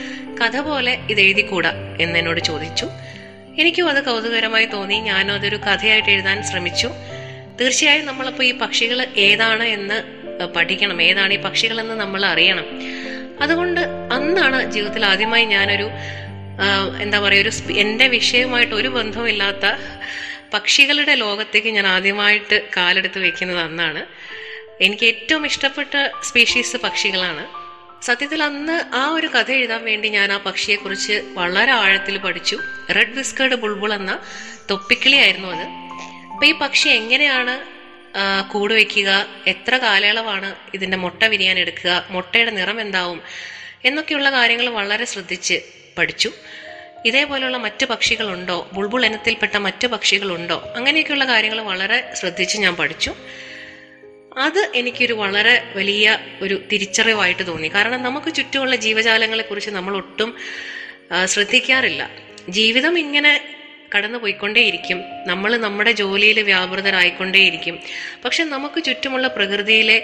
കഥ 0.42 0.60
പോലെ 0.60 0.98
ഇത് 1.10 1.20
എഴുതിക്കൂടാ 1.20 1.96
എന്ന് 2.00 2.18
എന്നോട് 2.18 2.40
ചോദിച്ചു. 2.40 2.88
എനിക്കും 3.58 3.88
അത് 3.88 4.04
കൗതുകരമായി 4.04 4.66
തോന്നി. 4.66 4.94
ഞാനും 4.94 5.34
അതൊരു 5.34 5.56
കഥയായിട്ട് 5.56 6.08
എഴുതാൻ 6.08 6.42
ശ്രമിച്ചു. 6.42 6.90
തീർച്ചയായും 7.60 8.06
നമ്മളിപ്പോൾ 8.06 8.44
ഈ 8.44 8.58
പക്ഷികൾ 8.58 9.06
ഏതാണ് 9.16 9.64
എന്ന് 9.64 10.02
പഠിക്കണം. 10.46 11.02
ഏതാണ് 11.02 11.34
ഈ 11.34 11.36
പക്ഷികളെന്ന് 11.36 11.94
നമ്മൾ 11.94 12.24
അറിയണം. 12.24 12.64
അതുകൊണ്ട് 13.40 13.80
അന്നാണ് 14.12 14.72
ജീവിതത്തിൽ 14.72 15.06
ആദ്യമായി 15.06 15.44
ഞാനൊരു 15.44 15.88
എന്താ 17.02 17.20
പറയുക 17.20 17.42
ഒരു 17.42 17.72
എന്റെ 17.72 18.08
വിഷയവുമായിട്ട് 18.08 18.74
ഒരു 18.74 18.88
ബന്ധവുമില്ലാത്ത 18.88 19.64
പക്ഷികളുടെ 20.54 21.14
ലോകത്തേക്ക് 21.14 21.68
ഞാൻ 21.68 21.86
ആദ്യമായിട്ട് 21.86 22.68
കാലെടുത്ത് 22.76 23.18
വെക്കുന്നത് 23.18 23.58
അന്നാണ്. 23.58 24.06
എനിക്ക് 24.80 25.06
ഏറ്റവും 25.06 25.46
ഇഷ്ടപ്പെട്ട 25.46 25.94
സ്പീഷീസ് 26.22 26.76
പക്ഷികളാണ്. 26.76 27.44
സത്യത്തിൽ 28.04 28.42
അന്ന് 28.42 28.96
ആ 28.96 29.08
ഒരു 29.08 29.26
കഥ 29.26 29.50
എഴുതാൻ 29.52 29.84
വേണ്ടി 29.84 30.08
ഞാൻ 30.08 30.32
ആ 30.32 30.36
പക്ഷിയെക്കുറിച്ച് 30.36 31.22
വളരെ 31.38 31.72
ആഴത്തിൽ 31.72 32.18
പഠിച്ചു. 32.18 32.56
റെഡ് 32.96 33.16
വിസ്കേർഡ് 33.16 33.54
ബുൾബുൾ 33.54 33.94
എന്ന 33.94 34.18
തൊപ്പിക്കിളിയായിരുന്നു 34.70 35.48
അത്. 35.48 35.66
അപ്പൊ 36.32 36.46
ഈ 36.46 36.52
പക്ഷി 36.52 36.88
എങ്ങനെയാണ് 36.88 37.54
കൂട് 38.50 38.74
വെക്കുക 38.74 39.10
എത്ര 39.46 39.76
കാലയളവാണ് 39.76 40.56
ഇതിന്റെ 40.74 40.96
മുട്ട 40.96 41.22
വിരിയാൻ 41.24 41.58
എടുക്കുക 41.58 42.04
മുട്ടയുടെ 42.10 42.50
നിറം 42.50 42.80
എന്താവും 42.80 43.22
എന്നൊക്കെയുള്ള 43.84 44.30
കാര്യങ്ങൾ 44.30 44.68
വളരെ 44.68 45.04
ശ്രദ്ധിച്ച് 45.04 45.62
പഠിച്ചു. 45.98 46.30
ഇതേപോലെയുള്ള 47.06 47.56
മറ്റു 47.56 47.86
പക്ഷികളുണ്ടോ? 47.86 48.70
ബുൾബുൾ 48.72 49.06
ഇനത്തിൽപ്പെട്ട 49.06 49.56
മറ്റു 49.56 49.86
പക്ഷികളുണ്ടോ? 49.86 50.72
അങ്ങനെയൊക്കെയുള്ള 50.76 51.26
കാര്യങ്ങൾ 51.26 51.60
വളരെ 51.60 52.12
ശ്രദ്ധിച്ച് 52.14 52.58
ഞാൻ 52.58 52.76
പഠിച്ചു. 52.76 53.14
അത് 54.38 54.72
എനിക്കൊരു 54.74 55.12
വളരെ 55.12 55.72
വലിയ 55.76 56.18
ഒരു 56.42 56.62
തിരിച്ചറിവായിട്ട് 56.72 57.46
തോന്നി. 57.46 57.68
കാരണം 57.68 58.02
നമുക്ക് 58.02 58.34
ചുറ്റുമുള്ള 58.34 58.76
ജീവജാലങ്ങളെ 58.76 59.42
കുറിച്ച് 59.42 59.70
നമ്മൾ 59.70 59.96
ഒട്ടും 59.96 60.36
ശ്രദ്ധിക്കാറില്ല. 61.24 62.10
ജീവിതം 62.48 62.98
ഇങ്ങനെ 62.98 63.57
കടന്നു 63.94 64.18
പോയിക്കൊണ്ടേയിരിക്കും 64.18 64.98
നമ്മൾ 65.26 65.56
നമ്മുടെ 65.56 65.92
ജോലിയിൽ 65.92 66.38
വ്യാപൃതരായിക്കൊണ്ടേയിരിക്കും. 66.42 67.78
പക്ഷെ 68.24 68.44
നമുക്ക് 68.54 68.84
ചുറ്റുമുള്ള 68.84 69.26
പ്രകൃതിയിലെ 69.28 69.98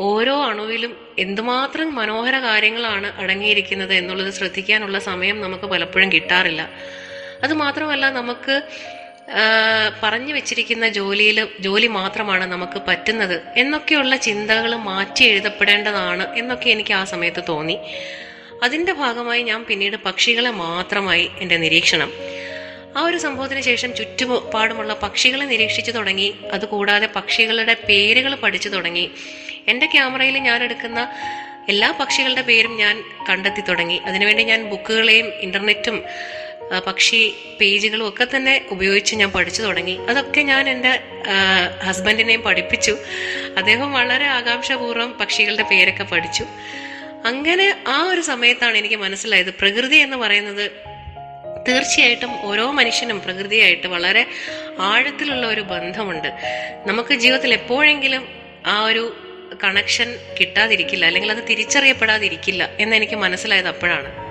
ഓരോ 0.00 0.44
അണുവിലും 0.44 0.92
എന്തുമാത്രം 1.18 1.94
മനോഹര 1.94 2.36
കാര്യങ്ങളാണ് 2.38 3.08
അടങ്ങിയിരിക്കുന്നത് 3.22 3.94
എന്നുള്ളത് 3.94 4.32
ശ്രദ്ധിക്കാനുള്ള 4.32 4.98
സമയം 4.98 5.40
നമുക്ക് 5.40 5.64
പലപ്പോഴും 5.64 6.12
കിട്ടാറില്ല. 6.12 6.70
അത് 7.44 7.54
മാത്രമല്ല 7.54 8.10
നമുക്ക് 8.10 8.56
പറഞ്ഞു 10.02 10.32
വെച്ചിരിക്കുന്ന 10.34 10.88
ജോലിയിൽ 10.88 11.48
ജോലി 11.60 11.86
മാത്രമാണ് 11.86 12.44
നമുക്ക് 12.52 12.78
പറ്റുന്നത് 12.88 13.42
എന്നൊക്കെയുള്ള 13.56 14.16
ചിന്തകൾ 14.16 14.72
മാറ്റി 14.76 15.24
എഴുതപ്പെടേണ്ടതാണ് 15.24 16.24
എന്നൊക്കെ 16.38 16.68
എനിക്ക് 16.70 16.94
ആ 16.94 17.04
സമയത്ത് 17.04 17.42
തോന്നി. 17.48 17.76
അതിന്റെ 18.62 18.92
ഭാഗമായി 18.92 19.42
ഞാൻ 19.42 19.64
പിന്നീട് 19.64 19.96
പക്ഷികളെ 19.96 20.50
മാത്രമായി 20.50 21.30
എന്റെ 21.38 21.56
നിരീക്ഷണം. 21.56 22.12
ആ 22.96 23.00
ഒരു 23.00 23.18
സംഭവത്തിന് 23.18 23.60
ശേഷം 23.60 23.96
ചുറ്റുപാടുമുള്ള 23.96 24.94
പക്ഷികളെ 24.94 25.44
നിരീക്ഷിച്ചു 25.44 25.92
തുടങ്ങി. 25.92 26.34
അതുകൂടാതെ 26.52 27.08
പക്ഷികളുടെ 27.16 27.76
പേരുകൾ 27.88 28.34
പഠിച്ചു 28.34 28.68
തുടങ്ങി. 28.68 29.10
എന്റെ 29.68 29.86
ക്യാമറയിൽ 29.86 30.38
ഞാൻ 30.38 30.62
എടുക്കുന്ന 30.62 31.12
എല്ലാ 31.68 31.90
പക്ഷികളുടെ 32.00 32.42
പേരും 32.42 32.76
ഞാൻ 32.76 33.02
കണ്ടെത്തി 33.28 33.60
തുടങ്ങി. 33.60 33.98
അതിനുവേണ്ടി 33.98 34.42
ഞാൻ 34.42 34.70
ബുക്കുകളെയും 34.70 35.26
ഇന്റർനെറ്റും 35.26 36.02
പക്ഷി 36.86 37.32
പേജുകളും 37.60 38.08
ഒക്കെ 38.08 38.26
തന്നെ 38.36 38.66
ഉപയോഗിച്ച് 38.70 39.16
ഞാൻ 39.16 39.30
പഠിച്ചു 39.30 39.62
തുടങ്ങി. 39.62 39.98
അതൊക്കെ 40.10 40.40
ഞാൻ 40.40 40.68
എന്റെ 40.68 41.00
ഹസ്ബൻഡിനെയും 41.82 42.42
പഠിപ്പിച്ചു. 42.42 42.96
അദ്ദേഹം 43.56 43.92
വളരെ 43.92 44.26
ആകാംക്ഷപൂർവം 44.26 45.12
പക്ഷികളുടെ 45.20 45.62
പേരൊക്കെ 45.62 46.04
പഠിച്ചു. 46.04 46.44
അങ്ങനെ 47.24 47.76
ആ 47.88 48.02
ഒരു 48.02 48.20
സമയത്താണ് 48.20 48.76
എനിക്ക് 48.78 48.96
മനസ്സിലായത്. 48.96 49.54
പ്രകൃതി 49.54 49.96
എന്ന് 49.96 50.16
പറയുന്നത് 50.16 50.91
തീർച്ചയായിട്ടും 51.68 52.30
ഓരോ 52.42 52.70
മനുഷ്യനും 52.70 53.20
പ്രകൃതിയായിട്ട് 53.20 53.86
വളരെ 53.86 54.26
ആഴത്തിലുള്ള 54.78 55.46
ഒരു 55.46 55.60
ബന്ധമുണ്ട്. 55.60 56.28
നമുക്ക് 56.86 57.14
ജീവിതത്തിൽ 57.14 57.52
എപ്പോഴെങ്കിലും 57.52 58.28
ആ 58.66 58.84
ഒരു 58.84 59.16
കണക്ഷൻ 59.64 60.18
കിട്ടാതിരിക്കില്ല 60.40 61.06
അല്ലെങ്കിൽ 61.06 61.32
അത് 61.32 61.48
തിരിച്ചറിയപ്പെടാതിരിക്കില്ല 61.48 62.68
എന്ന് 62.80 62.96
എനിക്ക് 62.96 63.14
മനസ്സിലായത് 63.14 63.68
അപ്പോഴാണ്. 63.68 64.21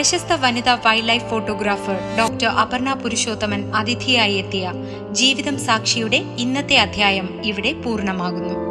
പ്രശസ്ത 0.00 0.32
വനിതാ 0.32 0.74
wild 0.74 1.08
life 1.08 1.30
photographer 1.30 1.96
doctor 2.18 2.46
Aparna 2.46 2.92
Purushothaman 2.92 3.74
അതിഥിയായി 3.74 4.34
എത്തിയ 4.34 4.72
ജീവിതം 5.12 5.58
സാക്ഷിയുടെ 5.58 6.16
ഇന്നത്തെ 6.16 6.76
അധ്യായം 6.76 7.42
ഇവിടെ 7.44 7.72
പൂർണമാകുന്നു. 7.72 8.69